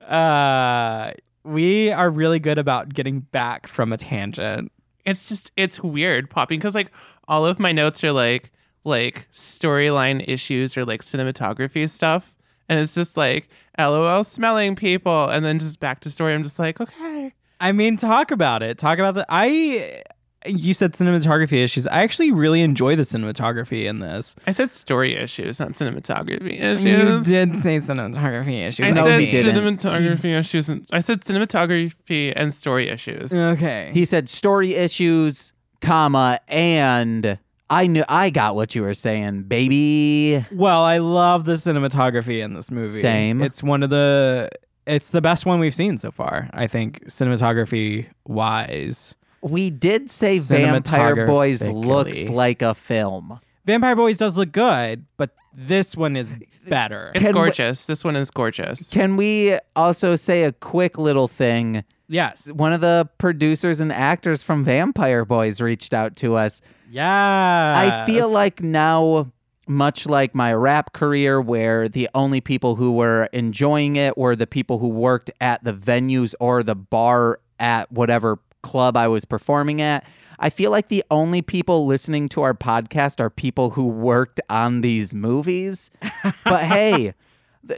[0.00, 1.10] uh,
[1.44, 4.70] we are really good about getting back from a tangent.
[5.04, 6.90] it's just it's weird popping because like
[7.28, 8.50] all of my notes are like
[8.86, 12.34] like storyline issues or like cinematography stuff
[12.68, 16.58] and it's just like lol smelling people and then just back to story i'm just
[16.58, 18.76] like okay I mean, talk about it.
[18.76, 19.24] Talk about the.
[19.30, 20.02] I.
[20.44, 21.86] You said cinematography issues.
[21.86, 24.36] I actually really enjoy the cinematography in this.
[24.46, 26.84] i said story issues not cinematography issues.
[26.84, 28.84] You issues did say cinematography issues.
[28.86, 29.56] I No, said he didn't.
[29.78, 30.68] cinematography issues.
[30.68, 33.32] And, I said cinematography and story issues.
[33.32, 33.90] Okay.
[33.94, 37.38] He said story issues, comma, and
[37.68, 40.44] I knew I got what you were saying, baby.
[40.52, 43.00] Well, I love the cinematography in this movie.
[43.00, 43.42] Same.
[43.42, 44.50] It's one of the
[44.86, 49.14] it's the best one we've seen so far, I think, cinematography wise.
[49.42, 53.40] We did say Vampire Boys looks like a film.
[53.64, 56.32] Vampire Boys does look good, but this one is
[56.68, 57.10] better.
[57.14, 57.86] It's Can we- gorgeous.
[57.86, 58.90] this one is gorgeous.
[58.90, 61.82] Can we also say a quick little thing?
[62.08, 62.46] yes.
[62.52, 66.60] One of the producers and actors from Vampire Boys reached out to us.
[66.96, 67.74] Yeah.
[67.76, 69.30] I feel like now,
[69.68, 74.46] much like my rap career, where the only people who were enjoying it were the
[74.46, 79.82] people who worked at the venues or the bar at whatever club I was performing
[79.82, 80.06] at.
[80.38, 84.80] I feel like the only people listening to our podcast are people who worked on
[84.80, 85.90] these movies.
[86.44, 87.12] but hey,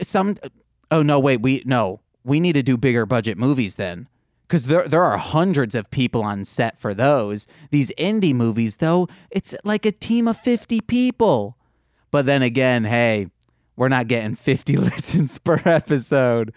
[0.01, 0.35] some
[0.91, 1.99] oh no, wait, we no.
[2.23, 4.07] We need to do bigger budget movies then.
[4.49, 7.47] Cuz there there are hundreds of people on set for those.
[7.71, 11.55] These indie movies though, it's like a team of 50 people.
[12.11, 13.27] But then again, hey,
[13.77, 16.53] we're not getting 50 listens per episode.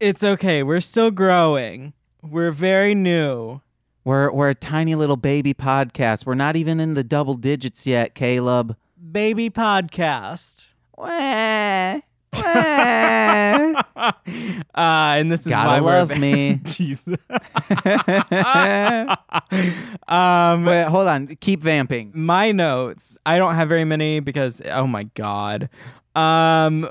[0.00, 0.62] it's okay.
[0.62, 1.92] We're still growing.
[2.22, 3.60] We're very new.
[4.04, 6.24] We're we're a tiny little baby podcast.
[6.26, 8.76] We're not even in the double digits yet, Caleb.
[9.12, 10.66] Baby podcast.
[10.96, 12.00] Wah.
[12.34, 14.12] uh,
[14.74, 16.60] and this is Gotta why love we're me.
[16.64, 17.16] Jesus.
[20.08, 21.26] um, Wait, hold on.
[21.40, 22.10] Keep vamping.
[22.14, 23.18] my notes.
[23.26, 25.68] I don't have very many because oh my god.
[26.14, 26.86] Um,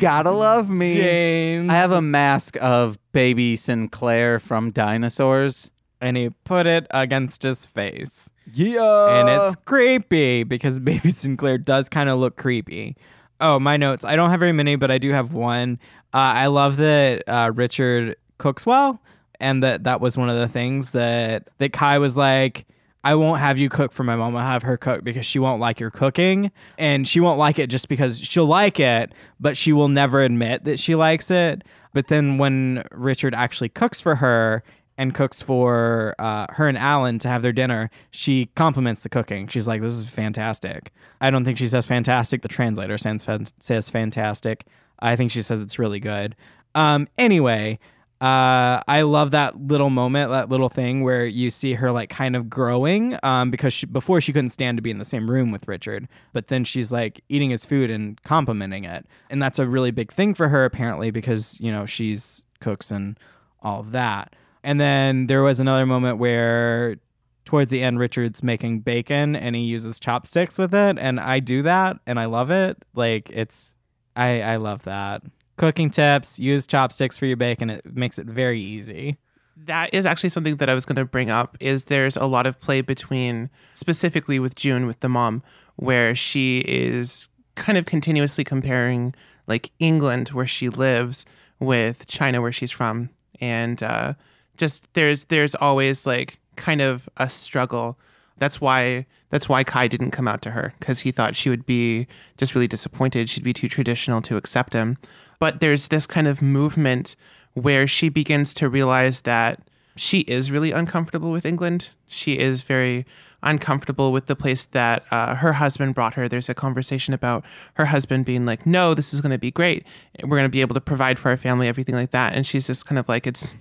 [0.00, 0.94] Gotta love me.
[0.94, 1.70] James.
[1.70, 5.70] I have a mask of baby Sinclair from Dinosaurs.
[6.00, 8.30] and he put it against his face.
[8.52, 9.20] Yeah.
[9.20, 12.96] and it's creepy because Baby Sinclair does kind of look creepy.
[13.40, 14.04] Oh, my notes.
[14.04, 15.78] I don't have very many, but I do have one.
[16.12, 19.00] Uh, I love that uh, Richard cooks well,
[19.38, 22.66] and that that was one of the things that that Kai was like.
[23.02, 24.36] I won't have you cook for my mom.
[24.36, 26.50] I'll have her cook because she won't like your cooking.
[26.76, 30.64] And she won't like it just because she'll like it, but she will never admit
[30.64, 31.64] that she likes it.
[31.94, 34.62] But then when Richard actually cooks for her
[35.00, 39.48] and cooks for uh, her and Alan to have their dinner, she compliments the cooking.
[39.48, 40.92] She's like, "This is fantastic."
[41.22, 42.42] I don't think she says fantastic.
[42.42, 43.24] The translator says
[43.58, 44.66] says fantastic.
[44.98, 46.36] I think she says it's really good.
[46.74, 47.78] Um, anyway,
[48.20, 52.36] uh, I love that little moment, that little thing where you see her like kind
[52.36, 53.18] of growing.
[53.22, 56.08] Um, because she, before she couldn't stand to be in the same room with Richard,
[56.34, 60.12] but then she's like eating his food and complimenting it, and that's a really big
[60.12, 63.18] thing for her apparently because you know she's cooks and
[63.62, 64.36] all that.
[64.62, 66.96] And then there was another moment where
[67.44, 71.62] towards the end Richard's making bacon and he uses chopsticks with it and I do
[71.62, 72.76] that and I love it.
[72.94, 73.76] Like it's
[74.14, 75.22] I I love that.
[75.56, 77.70] Cooking tips, use chopsticks for your bacon.
[77.70, 79.18] It makes it very easy.
[79.56, 82.46] that is actually something that I was going to bring up is there's a lot
[82.46, 85.42] of play between specifically with Junn with the mom
[85.76, 89.14] where she is kind of continuously comparing
[89.46, 91.24] like England where she lives
[91.58, 94.14] with China where she's from and uh,
[94.60, 97.98] just there's there's always like kind of a struggle
[98.38, 101.66] that's why that's why Kai didn't come out to her because he thought she would
[101.66, 102.06] be
[102.36, 104.98] just really disappointed she'd be too traditional to accept him
[105.38, 107.16] but there's this kind of movement
[107.54, 109.60] where she begins to realize that
[109.96, 111.88] she is really uncomfortable with England.
[112.06, 113.04] She is very
[113.42, 116.28] uncomfortable with the place that uh, her husband brought her.
[116.28, 117.44] There's a conversation about
[117.74, 119.84] her husband being like, "No, this is going to be great.
[120.22, 122.66] We're going to be able to provide for our family, everything like that." And she's
[122.66, 123.56] just kind of like, "It's,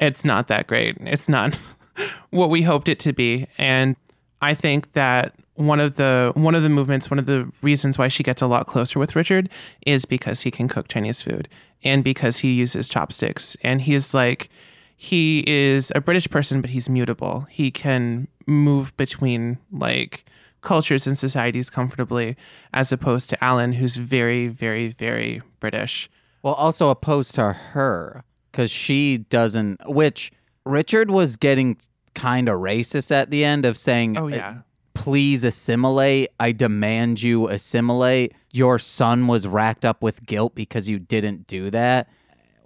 [0.00, 0.96] it's not that great.
[1.00, 1.58] It's not
[2.30, 3.96] what we hoped it to be." And
[4.40, 8.08] I think that one of the one of the movements, one of the reasons why
[8.08, 9.48] she gets a lot closer with Richard
[9.86, 11.48] is because he can cook Chinese food
[11.82, 13.56] and because he uses chopsticks.
[13.62, 14.48] And he's like
[14.96, 17.46] he is a British person, but he's mutable.
[17.50, 20.24] He can move between like
[20.60, 22.36] cultures and societies comfortably,
[22.72, 26.10] as opposed to Alan, who's very, very, very British.
[26.42, 28.24] Well, also opposed to her
[28.58, 29.88] because she doesn't.
[29.88, 30.32] Which
[30.64, 31.78] Richard was getting
[32.16, 34.54] kind of racist at the end of saying, Oh uh, yeah.
[34.94, 36.30] please assimilate.
[36.40, 38.34] I demand you assimilate.
[38.50, 42.08] Your son was racked up with guilt because you didn't do that.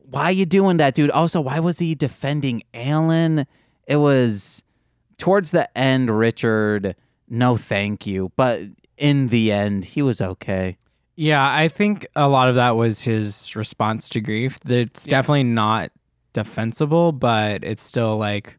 [0.01, 1.11] Why you doing that, dude?
[1.11, 3.47] Also, why was he defending Alan?
[3.87, 4.63] It was
[5.19, 6.97] towards the end, Richard.
[7.29, 8.33] No, thank you.
[8.35, 8.63] But
[8.97, 10.79] in the end, he was okay.
[11.15, 14.59] Yeah, I think a lot of that was his response to grief.
[14.67, 15.93] It's definitely not
[16.33, 18.57] defensible, but it's still like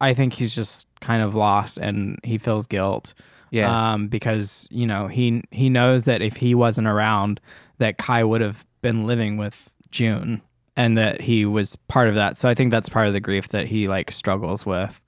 [0.00, 3.14] I think he's just kind of lost and he feels guilt.
[3.50, 3.92] Yeah.
[3.92, 7.40] Um, because, you know, he he knows that if he wasn't around,
[7.78, 10.42] that Kai would have been living with Junn
[10.76, 12.36] and that he was part of that.
[12.38, 15.00] So I think that's part of the grief that he like struggles with.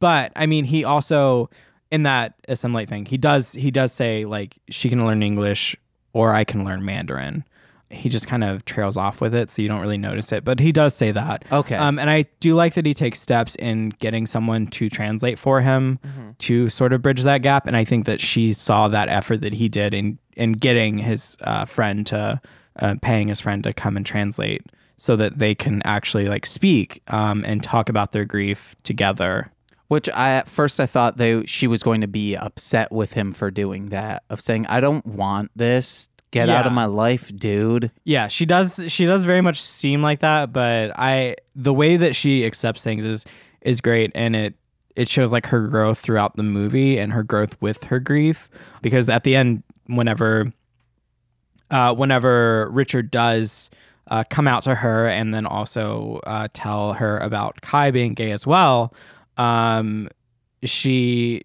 [0.00, 1.50] But I mean, he also
[1.90, 5.76] in that assimilate thing, he does he does say like she can learn English
[6.14, 7.44] or I can learn Mandarin.
[7.90, 10.42] He just kind of trails off with it, so you don't really notice it.
[10.44, 11.44] But he does say that.
[11.52, 11.76] Okay.
[11.76, 15.60] Um, and I do like that he takes steps in getting someone to translate for
[15.60, 15.98] him
[16.38, 17.66] to sort of bridge that gap.
[17.66, 21.36] And I think that she saw that effort that he did in in getting his
[21.42, 22.40] uh, friend to
[22.80, 24.62] uh, paying his friend to come and translate
[24.96, 29.50] so that they can actually like speak um, and talk about their grief together.
[29.88, 33.32] Which I at first I thought they she was going to be upset with him
[33.32, 37.90] for doing that of saying I don't want this get out of my life dude
[38.02, 38.82] Yeah, she does.
[38.88, 43.04] She does very much seem like that, but I the way that she accepts things
[43.04, 43.24] is
[43.60, 44.54] is great, and it
[44.96, 48.48] it shows like her growth throughout the movie and her growth with her grief.
[48.82, 50.52] Because at the end, whenever
[51.70, 53.70] uh, whenever Richard does
[54.08, 58.30] uh, come out to her and then also uh, tell her about Kai being gay
[58.32, 58.92] as well,
[59.36, 60.08] um,
[60.62, 61.42] she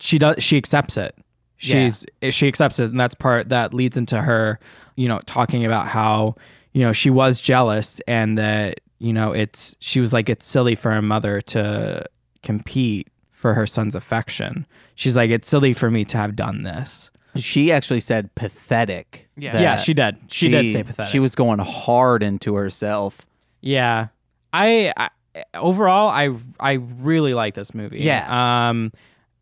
[0.00, 1.14] she does she accepts it.
[1.60, 1.90] Yeah.
[2.20, 4.58] She's she accepts it, and that's part that leads into her,
[4.96, 6.36] you know, talking about how
[6.72, 10.74] you know she was jealous and that you know, it's she was like, it's silly
[10.74, 12.04] for a mother to
[12.42, 14.66] compete for her son's affection.
[14.94, 17.10] She's like, it's silly for me to have done this.
[17.36, 19.28] She actually said pathetic.
[19.36, 19.60] Yeah.
[19.60, 20.16] yeah, she did.
[20.28, 21.12] She, did say pathetic.
[21.12, 23.26] She was going hard into herself.
[23.60, 24.08] Yeah,
[24.54, 25.10] I, I
[25.54, 27.98] overall, I I really like this movie.
[28.00, 28.68] Yeah.
[28.68, 28.92] Um,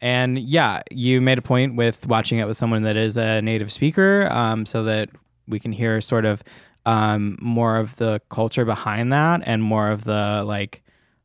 [0.01, 3.73] and yeah, you made a point with watching it with someone that is a native
[3.73, 5.09] speaker, um, so that
[5.49, 6.43] we can hear sort of
[6.87, 10.83] um more of the culture behind that and more of the like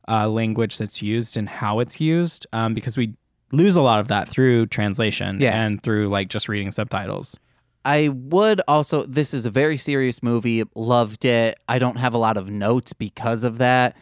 [0.08, 3.14] uh, language that's used and how it's used, um, because we
[3.52, 5.60] lose a lot of that through translation Yeah.
[5.60, 7.36] and through like just reading subtitles.
[7.84, 10.64] I would also, this is a very serious movie.
[10.74, 11.58] Loved it.
[11.68, 13.96] I don't have a lot of notes because of that.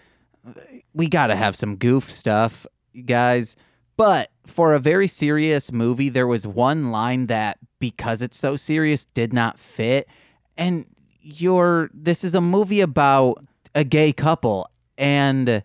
[0.94, 2.66] We got to have some goof stuff,
[3.04, 3.56] guys.
[3.96, 9.04] But for a very serious movie, there was one line that, because it's so serious,
[9.06, 10.08] did not fit.
[10.56, 10.86] And
[11.20, 14.70] you're, this is a movie about a gay couple.
[14.96, 15.62] And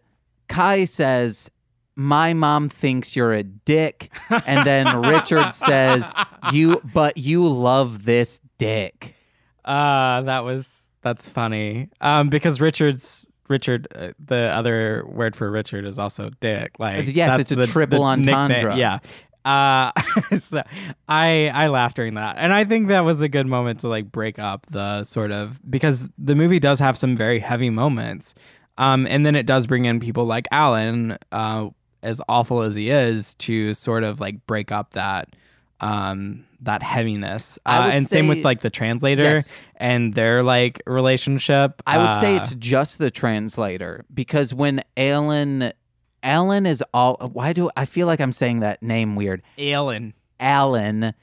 [0.47, 1.51] Kai says,
[1.95, 4.11] my mom thinks you're a dick.
[4.45, 6.11] And then Richard says,
[6.51, 9.13] you, but you love this dick.
[9.63, 11.89] Uh, that was that's funny.
[12.01, 16.71] Um, because Richard's Richard, uh, the other word for Richard is also Dick.
[16.79, 18.35] Like, Yes, it's a the- triple the nickname.
[18.35, 18.75] entendre.
[18.77, 18.99] Yeah.
[19.45, 19.91] Uh,
[20.39, 20.63] so
[21.09, 24.09] I I laughed during that, and I think that was a good moment to like
[24.11, 28.33] break up the sort of because the movie does have some very heavy moments,
[28.77, 31.67] um, and then it does bring in people like Alan, uh,
[32.01, 35.35] as awful as he is, to sort of like break up that
[35.83, 39.61] um that heaviness uh, and same with like the translator Yes.
[39.75, 45.73] and their like relationship I would say Uh, it's just the translator because when Alan,
[46.23, 47.17] Alan is all.
[47.33, 49.41] Why do I feel like I'm saying that name weird?
[49.59, 50.13] Alan.
[50.39, 51.13] Alan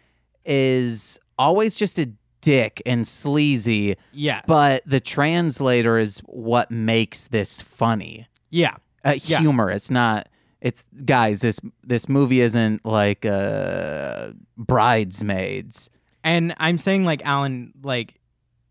[0.44, 2.10] is always just a
[2.42, 8.76] dick and sleazy, yeah but the translator is what makes this funny, yeah.
[9.04, 9.40] uh, Yeah.
[9.40, 9.90] humorous.
[9.90, 10.28] Not
[10.60, 11.40] it's guys.
[11.40, 15.90] This this movie isn't like uh, bridesmaids.
[16.24, 18.14] And I'm saying like Alan like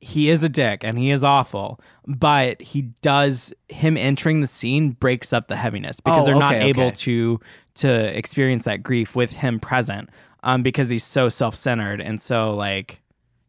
[0.02, 4.92] he is a dick and he is awful, but he does him entering the scene
[4.92, 6.96] breaks up the heaviness because Oh, they're not okay, able okay.
[6.96, 7.40] to
[7.76, 10.10] to experience that grief with him present.
[10.44, 13.02] Um because he's so self-centered and so like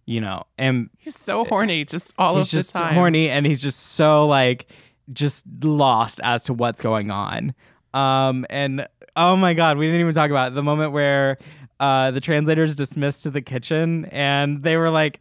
[0.06, 2.94] you know, and He's so horny just all he's of just the time.
[2.94, 4.66] horny and he's just so like
[5.12, 7.54] just lost as to what's going on
[7.94, 8.86] um and
[9.16, 11.38] oh my god we didn't even talk about the moment where
[11.80, 15.20] uh the translators dismissed to the kitchen and they were like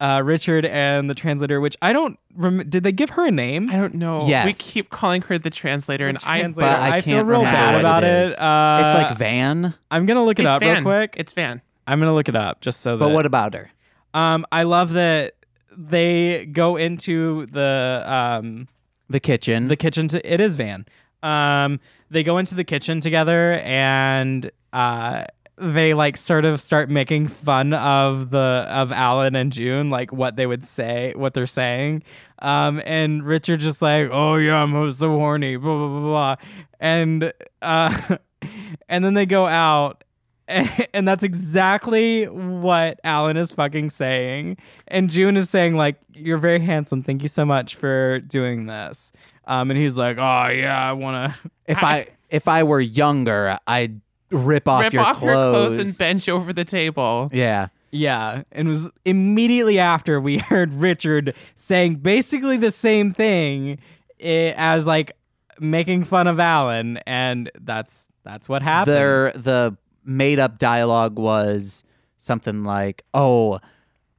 [0.00, 3.68] uh richard and the translator which i don't rem- did they give her a name
[3.70, 4.24] I don't know.
[4.44, 7.42] We keep calling her the translator, and I translator But I i, feel can't real
[7.42, 8.38] bad about it it, is.
[8.38, 10.76] uh It's like Van, i'm gonna look it it's up Van.
[10.76, 11.60] real quick It's Van.
[11.86, 13.70] i'm gonna look it up just so that but what about her?
[14.14, 15.34] um i love that
[15.76, 18.68] they go into the um
[19.10, 19.66] The kitchen.
[19.68, 20.86] the kitchen to it is van
[21.22, 25.24] um they go into the kitchen together and uh
[25.56, 30.36] they like sort of start making fun of the of Alan and Junn like what
[30.36, 32.02] they would say what they're saying
[32.40, 36.36] um and Richard just like oh yeah I'm so horny blah blah blah blah
[36.78, 38.16] and uh
[38.88, 40.04] and then they go out
[40.94, 44.56] and that's exactly what Alan is fucking saying.
[44.86, 47.02] And Junn is saying, like, you're very handsome.
[47.02, 49.12] Thank you so much for doing this.
[49.48, 51.34] Um, and he's like, oh yeah, I wanna.
[51.66, 55.26] If I if I were younger, I'd rip off Rip your off clothes.
[55.26, 57.30] your clothes and bench over the table.
[57.32, 57.68] Yeah.
[57.90, 63.78] Yeah, and it was immediately after we heard Richard saying basically the same thing
[64.20, 65.12] eh, as like
[65.58, 68.94] making fun of Alan, and that's that's what happened.
[68.94, 69.74] Their the
[70.04, 71.82] made up dialogue was
[72.18, 73.58] something like, "Oh,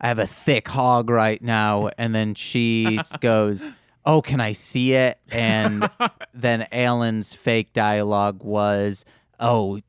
[0.02, 3.70] I have a thick hog right now," and then she goes,
[4.06, 5.90] "Oh, can I see it?" And
[6.34, 9.06] then Alan's fake dialogue was,
[9.40, 9.80] "Oh,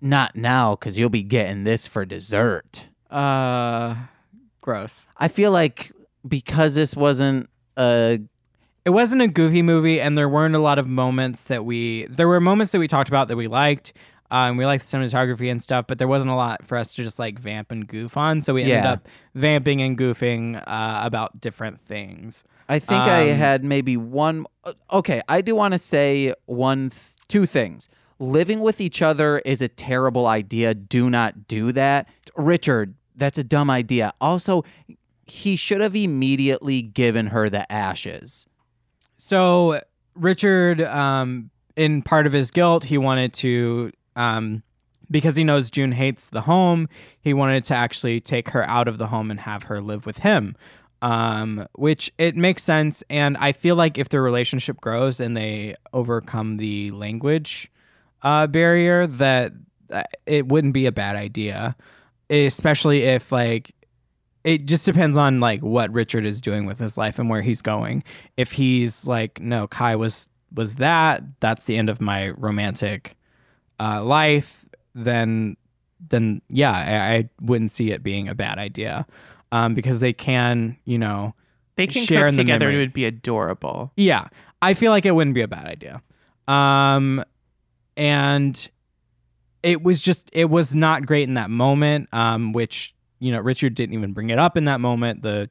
[0.00, 3.94] not now, because you'll be getting this for dessert." uh,
[4.60, 5.06] gross.
[5.18, 5.92] I feel like
[6.26, 8.20] because this wasn't a
[8.84, 12.06] It wasn't a goofy movie, and there weren't a lot of moments that we.
[12.06, 13.92] There were moments that we talked about that we liked.
[14.30, 17.02] Um, we liked the cinematography and stuff, but there wasn't a lot for us to
[17.04, 18.40] just like vamp and goof on.
[18.40, 18.92] So we ended Yeah.
[18.92, 22.42] up vamping and goofing uh, about different things.
[22.68, 24.46] I think I Um, had maybe one.
[24.64, 27.88] uh, Okay, I do want to say one, th- two things.
[28.18, 30.74] Living with each other is a terrible idea.
[30.74, 32.94] Do not do that, Richard.
[33.16, 34.12] That's a dumb idea.
[34.20, 34.64] Also,
[35.26, 38.46] he should have immediately given her the ashes.
[39.16, 39.80] So
[40.14, 44.62] Richard, um, in part of his guilt, he wanted to, um,
[45.10, 46.88] because he knows Junn hates the home,
[47.20, 50.18] he wanted to actually take her out of the home and have her live with
[50.18, 50.54] him.
[51.02, 53.02] Um, which it makes sense.
[53.10, 57.70] And I feel like if their relationship grows and they overcome the language
[58.22, 59.52] uh, barrier, that
[60.24, 61.76] it wouldn't be a bad idea,
[62.30, 63.74] especially if like
[64.44, 67.62] it just depends on like what Richard is doing with his life and where he's
[67.62, 68.04] going.
[68.36, 73.16] If he's like, no, Kai was was that, that's the end of my romantic
[73.80, 75.56] uh, life, then
[76.10, 79.04] then yeah, I, I wouldn't see it being a bad idea.
[79.52, 81.34] Um, because they can, you know,
[81.76, 82.70] They can Share cook in the together.
[82.70, 83.92] It would be adorable.
[83.96, 84.26] yeah,
[84.60, 86.02] I feel like it wouldn't be a bad idea.
[86.48, 87.22] Um,
[87.96, 88.68] and
[89.62, 92.08] it was just it was not great in that moment.
[92.12, 95.22] Um, which you know Richard didn't even bring it up in that moment.
[95.22, 95.50] The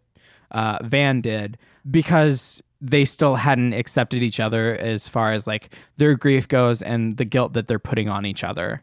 [0.52, 1.58] uh, Van did
[1.89, 7.18] because they still hadn't accepted each other as far as like their grief goes and
[7.18, 8.82] the guilt that they're putting on each other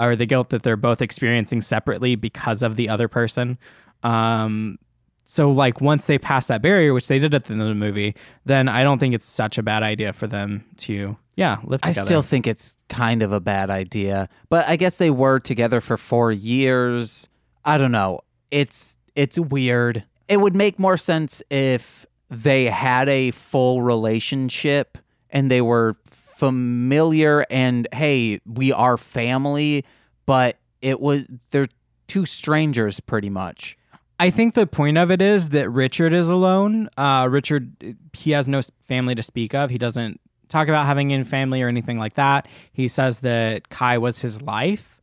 [0.00, 3.58] or the guilt that they're both experiencing separately because of the other person.
[4.02, 4.78] Um,
[5.24, 7.74] so like once they pass that barrier, which they did at the end of the
[7.74, 11.80] movie, then I don't think it's such a bad idea for them to yeah live
[11.82, 15.80] I still think it's kind of a bad idea, but I guess they were together
[15.80, 17.28] for four years.
[17.64, 18.20] I don't know.
[18.50, 20.04] It's it's weird.
[20.28, 24.98] It would make more sense if they had a full relationship
[25.30, 29.84] and they were familiar and hey, we are family,
[30.24, 31.66] but it was they're
[32.06, 33.76] two strangers pretty much.
[34.18, 36.88] I think the point of it is that Richard is alone.
[36.96, 37.70] Uh, Richard,
[38.12, 39.68] he has no family to speak of.
[39.70, 42.46] He doesn't talk about having any family or anything like that.
[42.72, 45.00] He says that Kai was his life.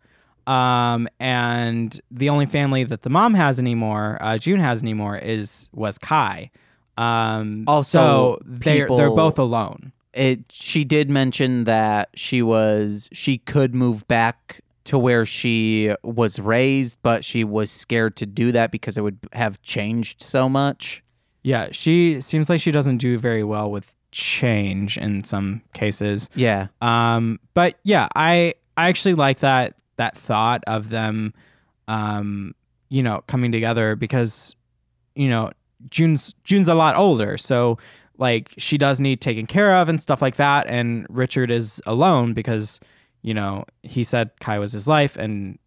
[0.48, 5.70] Um, and the only family that the mom has anymore, uh, Junn has anymore, is
[5.74, 6.52] was Kai.
[6.98, 9.94] Um, Also, so they're they're both alone.
[10.14, 16.40] it she did mention that she was she could move back to where she was
[16.40, 21.04] raised but she was scared to do that because it would have changed so much.
[21.44, 26.30] Yeah, she seems like she doesn't do very well with change in some cases.
[26.36, 26.68] yeah.
[26.82, 31.34] Um, but yeah, I I actually like that that thought of them,
[31.88, 32.56] um,
[32.90, 34.56] you know, coming together because,
[35.16, 35.52] you know,
[35.90, 37.78] Junn's Junn's a lot older, so
[38.18, 42.34] like she does need taken care of and stuff like that, and Richard is alone
[42.34, 42.80] because,
[43.24, 45.58] you know, he said Kai was his life and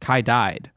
[0.00, 0.70] Kai died.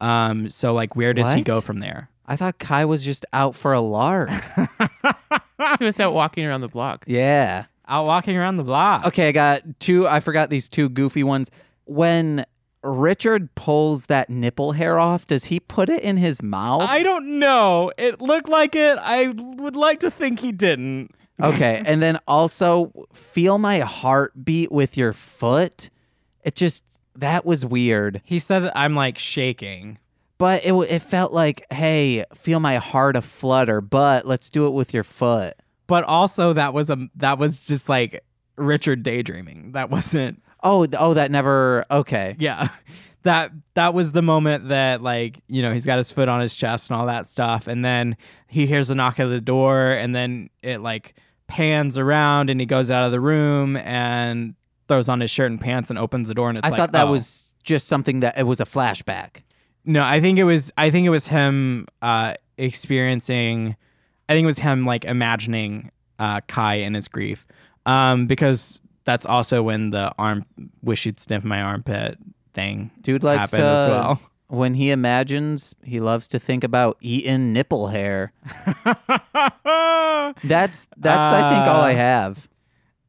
[0.00, 2.08] Um, so like, where does he go from there?
[2.26, 4.30] i thought kai was just out for a lark
[5.78, 7.04] he was out walking around the block.
[7.08, 9.04] yeah Out walking around the block.
[9.06, 11.50] okay i got two i forgot these two goofy ones
[11.86, 12.44] when
[12.84, 17.38] richard pulls that nipple hair off does he put it in his mouth I don't
[17.40, 17.90] know.
[17.98, 18.96] It looked like it.
[19.00, 21.10] I would like to think he didn't.
[21.42, 25.90] Okay, and then also feel my heart beat with your foot.
[26.42, 26.84] It just
[27.16, 29.98] that was weird, He said I'm like shaking.
[30.38, 34.70] but it it felt like, hey, feel my heart a flutter, but let's do it
[34.70, 35.54] with your foot.
[35.86, 38.22] But also that was a that was just like
[38.56, 39.72] Richard daydreaming.
[39.72, 41.84] That wasn't Oh, oh, that never.
[41.90, 42.68] Okay, yeah.
[43.22, 46.56] That that was the moment that like, you know, he's got his foot on his
[46.56, 48.16] chest and all that stuff and then
[48.48, 51.12] he hears a knock at the door and then it like
[51.50, 54.54] pans around and he goes out of the room and
[54.88, 56.92] throws on his shirt and pants and opens the door and it's I like, thought
[56.92, 57.10] that oh.
[57.10, 59.42] was just something that it was a flashback.
[59.84, 60.70] No, I think it was.
[60.76, 63.76] I think it was him uh, experiencing.
[64.28, 67.46] I think it was him like imagining uh, Kai and his grief,
[67.86, 70.44] um, because that's also when the arm
[70.82, 72.18] wish you'd sniff my armpit
[72.52, 73.66] thing Dude likes happened to.
[73.66, 74.20] as well.
[74.50, 78.32] When he imagines, he loves to think about eating nipple hair.
[80.44, 82.48] That's that's I think all I Uh, have.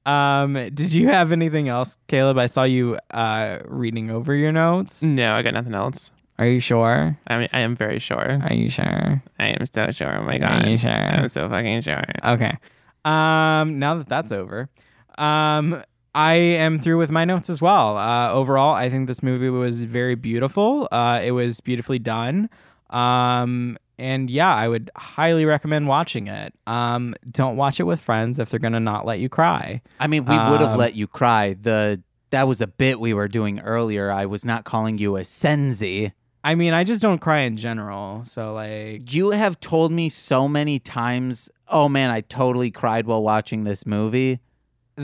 [0.06, 2.38] um, did you have anything else, Caleb?
[2.38, 5.02] I saw you uh, reading over your notes.
[5.04, 6.12] No, I got nothing else.
[6.40, 7.18] Are you sure?
[7.28, 8.40] I mean, I am very sure.
[8.42, 9.22] Are you sure?
[9.40, 10.18] I am so sure.
[10.20, 10.66] Oh my god.
[10.66, 10.92] Are you sure?
[10.92, 12.04] I'm so fucking sure.
[12.24, 12.58] Okay.
[13.06, 14.70] Um, now that that's over,
[15.18, 15.84] um,
[16.14, 17.98] I am through with my notes as well.
[17.98, 20.88] Uh, overall, I think this movie was very beautiful.
[20.92, 22.50] Uh, it was beautifully done.
[22.90, 26.54] Um, and yeah, I would highly recommend watching it.
[26.68, 29.82] Um, don't watch it with friends if they're gonna not let you cry.
[30.00, 31.54] I mean, we would have um, let you cry.
[31.54, 32.02] The
[32.32, 34.10] that was a bit we were doing earlier.
[34.10, 36.14] I was not calling you a senzi.
[36.44, 38.26] I mean, I just don't cry in general.
[38.26, 43.22] So like, You have told me so many times, "Oh man, I totally cried while
[43.22, 44.40] watching this movie."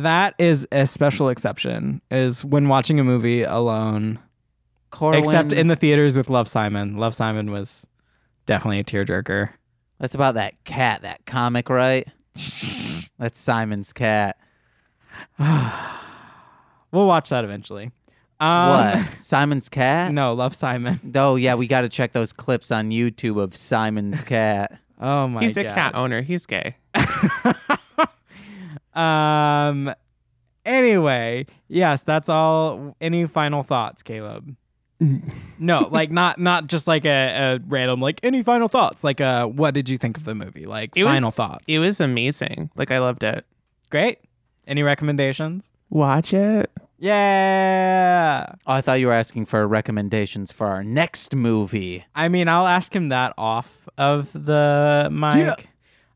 [0.03, 2.01] That is a special exception.
[2.11, 4.19] Is when watching a movie alone.
[4.89, 6.95] Corwin, Except in the theaters with Love Simon.
[6.97, 7.85] Love Simon was
[8.45, 9.49] definitely a tearjerker.
[9.99, 12.07] that's about that cat, that comic, right?
[13.19, 14.37] That's Simon's cat.
[16.91, 17.91] We'll watch that eventually.
[18.39, 19.19] Um, what?
[19.19, 20.13] Simon's cat?
[20.13, 20.99] No, Love Simon.
[21.15, 24.79] Oh yeah, we got to check those clips on YouTube of Simon's cat.
[25.01, 25.65] Oh my He's god.
[25.65, 26.21] a cat owner.
[26.21, 26.75] He's gay.
[28.97, 29.93] um.
[30.65, 32.95] Anyway, yes, that's all.
[32.99, 34.55] Any final thoughts, Caleb?
[35.59, 39.03] no, like not not just like a, a random like any final thoughts.
[39.03, 40.65] Like uh, what did you think of the movie?
[40.65, 41.65] Like It was- final thoughts.
[41.67, 42.69] It was amazing.
[42.75, 43.45] Like I loved it.
[43.89, 44.19] Great.
[44.67, 45.71] Any recommendations?
[45.89, 46.69] Watch it.
[46.97, 48.45] Yeah.
[48.65, 52.03] Oh, I thought you were asking for recommendations for our next movie.
[52.15, 55.69] I mean, I'll ask him that off of the mic.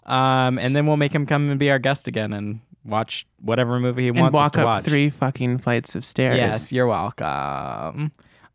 [0.05, 3.79] Um, and then we'll make him come and be our guest again and watch whatever
[3.79, 4.83] movie he And wants us walk to up watch.
[4.85, 6.37] three fucking flights of stairs.
[6.37, 8.11] Yes, you're welcome.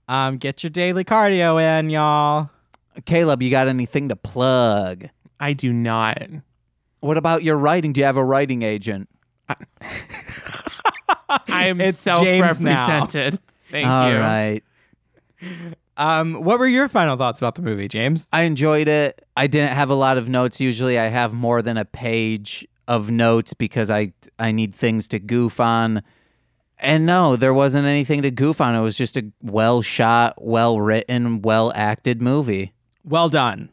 [0.09, 2.51] Um, get your daily cardio in, y'all.
[3.05, 5.09] Caleb, you got anything to plug?
[5.39, 6.19] I do not.
[7.01, 7.93] What about your writing?
[7.93, 9.09] Do you have a writing agent?
[11.49, 13.07] I am It's James now.
[13.07, 13.39] self-represented.
[13.71, 14.19] Thank All you.
[14.19, 14.63] right.
[15.97, 18.29] Um, what were your final thoughts about the movie, James?
[18.33, 19.27] I enjoyed it.
[19.37, 20.61] I didn't have a lot of notes.
[20.61, 25.19] Usually I have more than a page of notes because I I need things to
[25.19, 26.03] goof on.
[26.79, 28.75] And no, there wasn't anything to goof on.
[28.75, 32.73] It was just a well shot, well written, well acted movie.
[33.05, 33.71] Well done.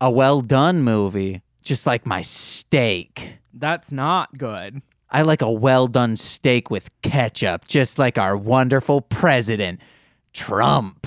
[0.00, 1.42] A well done movie.
[1.62, 3.38] Just like my steak.
[3.52, 4.82] That's not good.
[5.10, 9.80] I like a well done steak with ketchup, just like our wonderful president,
[10.32, 11.06] Trump.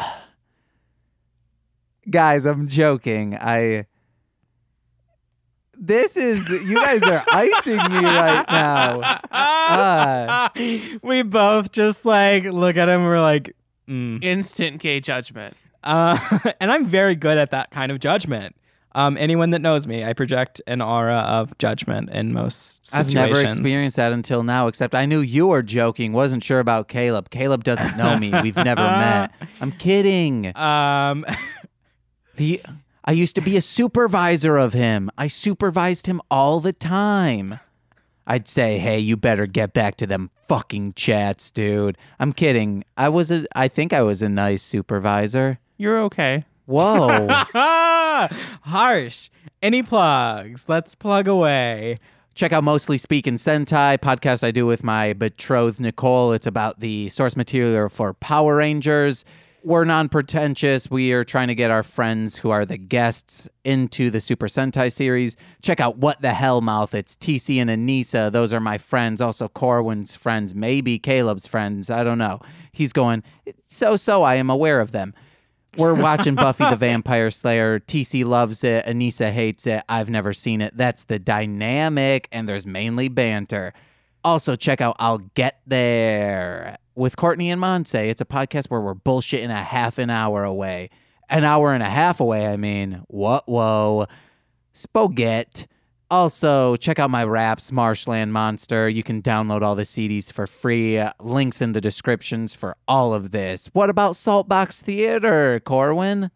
[2.10, 3.38] Guys, I'm joking.
[3.40, 3.86] I.
[5.80, 6.48] This is.
[6.50, 9.20] You guys are icing me right now.
[9.32, 10.52] Ah.
[11.02, 13.04] we both just like look at him.
[13.04, 13.56] We're like,
[13.88, 14.24] mm.
[14.24, 15.56] Instant gay judgment.
[15.84, 16.18] uh,
[16.60, 18.56] and I'm very good at that kind of judgment.
[18.94, 23.08] Um, anyone that knows me, I project an aura of judgment in most situations.
[23.08, 26.12] I've never experienced that until now, except I knew you were joking.
[26.12, 27.30] Wasn't sure about Caleb.
[27.30, 28.34] Caleb doesn't know me.
[28.42, 29.32] We've never met.
[29.62, 30.56] I'm kidding.
[30.58, 31.24] Um,
[32.36, 32.62] He,
[33.10, 35.10] I used to be a supervisor of him.
[35.18, 37.60] I supervised him all the time.
[38.28, 42.84] I'd say, "Hey, you better get back to them fucking chats, dude." I'm kidding.
[42.96, 45.58] I was a I think I was a nice supervisor.
[45.76, 46.46] You're okay.
[46.68, 47.26] Whoa.
[48.62, 49.32] harsh.
[49.60, 50.66] Any plugs?
[50.70, 51.98] Let's plug away.
[52.36, 56.32] Check out Mostly Speaking Sentai podcast I do with my betrothed Nicole.
[56.32, 59.26] It's about the source material for Power Rangers.
[59.62, 60.90] We're non pretentious.
[60.90, 64.92] We are trying to get our friends who are the guests into the Super Sentai
[64.92, 65.36] series.
[65.62, 66.96] Check out What the Hell Mouth.
[66.96, 68.32] It's TC and Anissa.
[68.32, 69.20] Those are my friends.
[69.20, 71.90] Also, Corwin's friends, maybe Caleb's friends.
[71.90, 72.40] I don't know.
[72.72, 73.22] He's going,
[73.68, 74.24] so so.
[74.24, 75.14] I am aware of them.
[75.78, 77.80] We're watching Buffy the Vampire Slayer.
[77.80, 78.86] TC loves it.
[78.86, 79.84] Anissa hates it.
[79.90, 80.76] I've never seen it.
[80.78, 83.74] That's the dynamic, and there's mainly banter.
[84.24, 87.96] Also, check out I'll Get There with Courtney and Monse.
[87.96, 90.90] It's a podcast where we're bullshitting a half an hour away.
[91.30, 93.04] An hour and a half away, I mean.
[93.08, 93.48] What?
[93.48, 94.08] Whoa.
[94.74, 95.68] Spoget.
[96.12, 98.90] Also, check out my raps, Marshland Monster.
[98.90, 101.02] You can download all the CDs for free.
[101.22, 103.70] Links in the descriptions for all of this.
[103.74, 106.32] What about Saltbox Theater, Corwin?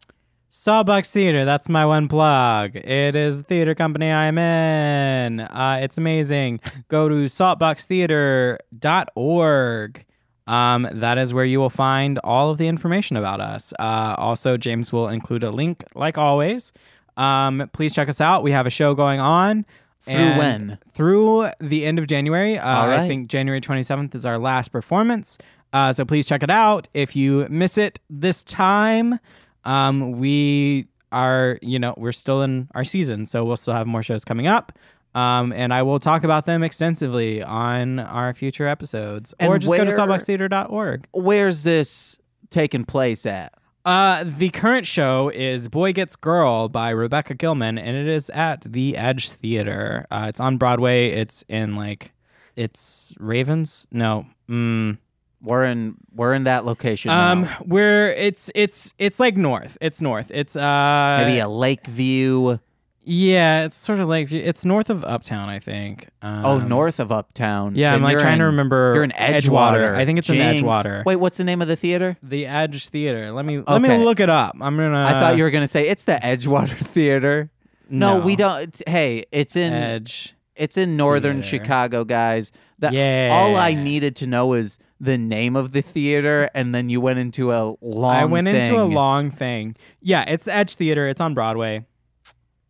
[0.54, 2.76] Sawbucks Theater, that's my one plug.
[2.76, 5.40] It is the theater company I'm in.
[5.40, 6.60] Uh, it's amazing.
[6.90, 10.06] Go to saltboxtheater.org.
[10.46, 13.74] Um, that is where you will find all of the information about us.
[13.80, 16.72] Uh, also, James will include a link, like always.
[17.18, 18.44] Um, please check us out.
[18.44, 19.66] We have a show going on.
[20.02, 20.78] Through when?
[20.94, 22.60] Through the end of January.
[22.60, 25.40] Uh, All I think January 27th is our last performance.
[25.74, 26.88] Uh, so please check it out.
[26.94, 29.20] If you miss it this time,
[29.66, 34.04] um, we are, you know, we're still in our season, so we'll still have more
[34.04, 34.78] shows coming up.
[35.16, 39.34] Um, and I will talk about them extensively on our future episodes.
[39.40, 41.08] or And just go to where- sawboxtheater.org.
[41.14, 42.18] Where's this
[42.50, 43.54] taking place at?
[43.86, 48.62] Uh, the current show is Boy Gets Girl by Rebecca Gilman, and it is at
[48.62, 50.08] the Edge Theater.
[50.10, 51.10] Uh, it's on Broadway.
[51.10, 52.14] It's in like,
[52.56, 53.86] it's Ravens.
[53.92, 54.98] No, mm,
[55.44, 57.12] We're in we're in that location.
[57.12, 57.58] um, now.
[57.66, 59.78] where it's it's it's like north.
[59.82, 60.32] It's north.
[60.34, 62.60] It's uh maybe a lake view.
[63.04, 63.66] yeah.
[63.66, 66.08] It's sort of like it's north of Uptown, I think.
[66.22, 67.76] Um, oh, north of Uptown.
[67.76, 68.94] Yeah, I'm like trying to remember.
[68.96, 69.96] You're in Edgewater.
[69.96, 71.04] I think it's in Edgewater.
[71.04, 72.16] Wait, what's the name of the theater?
[72.24, 73.32] The Edge Theater.
[73.34, 74.56] Let me let me look it up.
[74.62, 75.06] I'm gonna.
[75.06, 77.50] I thought you were gonna say it's the Edgewater Theater.
[77.90, 78.82] No, we don't.
[78.88, 80.36] Hey, it's in Edge.
[80.56, 81.64] it's in northern Theater.
[81.66, 82.54] Chicago, guys.
[82.80, 83.30] That Yeah.
[83.34, 87.20] all I needed to know is the name of the theater, and then you went
[87.20, 88.16] into a long.
[88.16, 88.92] I went into a thing.
[88.94, 89.76] long thing.
[90.02, 91.08] Yeah, it's Edge Theater.
[91.08, 91.86] It's on Broadway.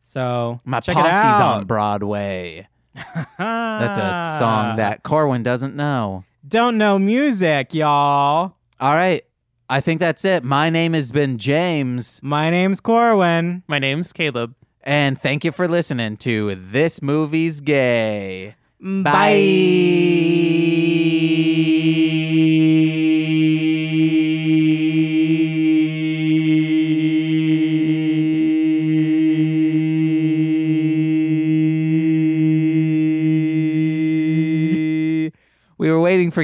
[0.03, 1.55] So My check posse's it out.
[1.57, 2.67] on Broadway.
[3.37, 6.23] That's a song that Corwin doesn't know.
[6.47, 8.55] don't know music, y'all.
[8.79, 9.23] All right.
[9.69, 10.43] I think that's it.
[10.43, 13.63] My name has been James, My name's Corwin.
[13.67, 14.53] My name's Caleb.
[14.83, 18.55] And thank you for listening to This Movie's Gay.
[18.83, 19.11] Mm, bye.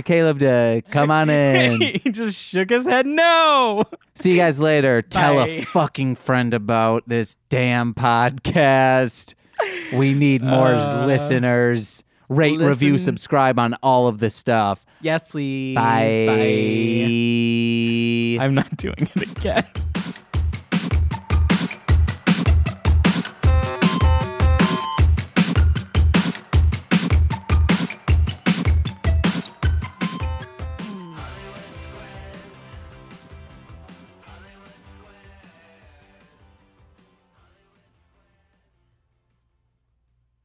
[0.09, 1.79] Caleb to come on in.
[1.81, 3.83] he just shook his head no.
[4.15, 5.03] See you guys later.
[5.03, 5.47] Tell Bye.
[5.47, 9.35] a fucking friend about this damn podcast.
[9.93, 12.03] We need more Uh, listeners.
[12.27, 14.83] Rate, review, subscribe on all of this stuff.
[15.01, 15.75] Yes, please.
[15.75, 16.25] Bye.
[18.39, 18.43] Bye.
[18.43, 19.65] I'm not doing it again.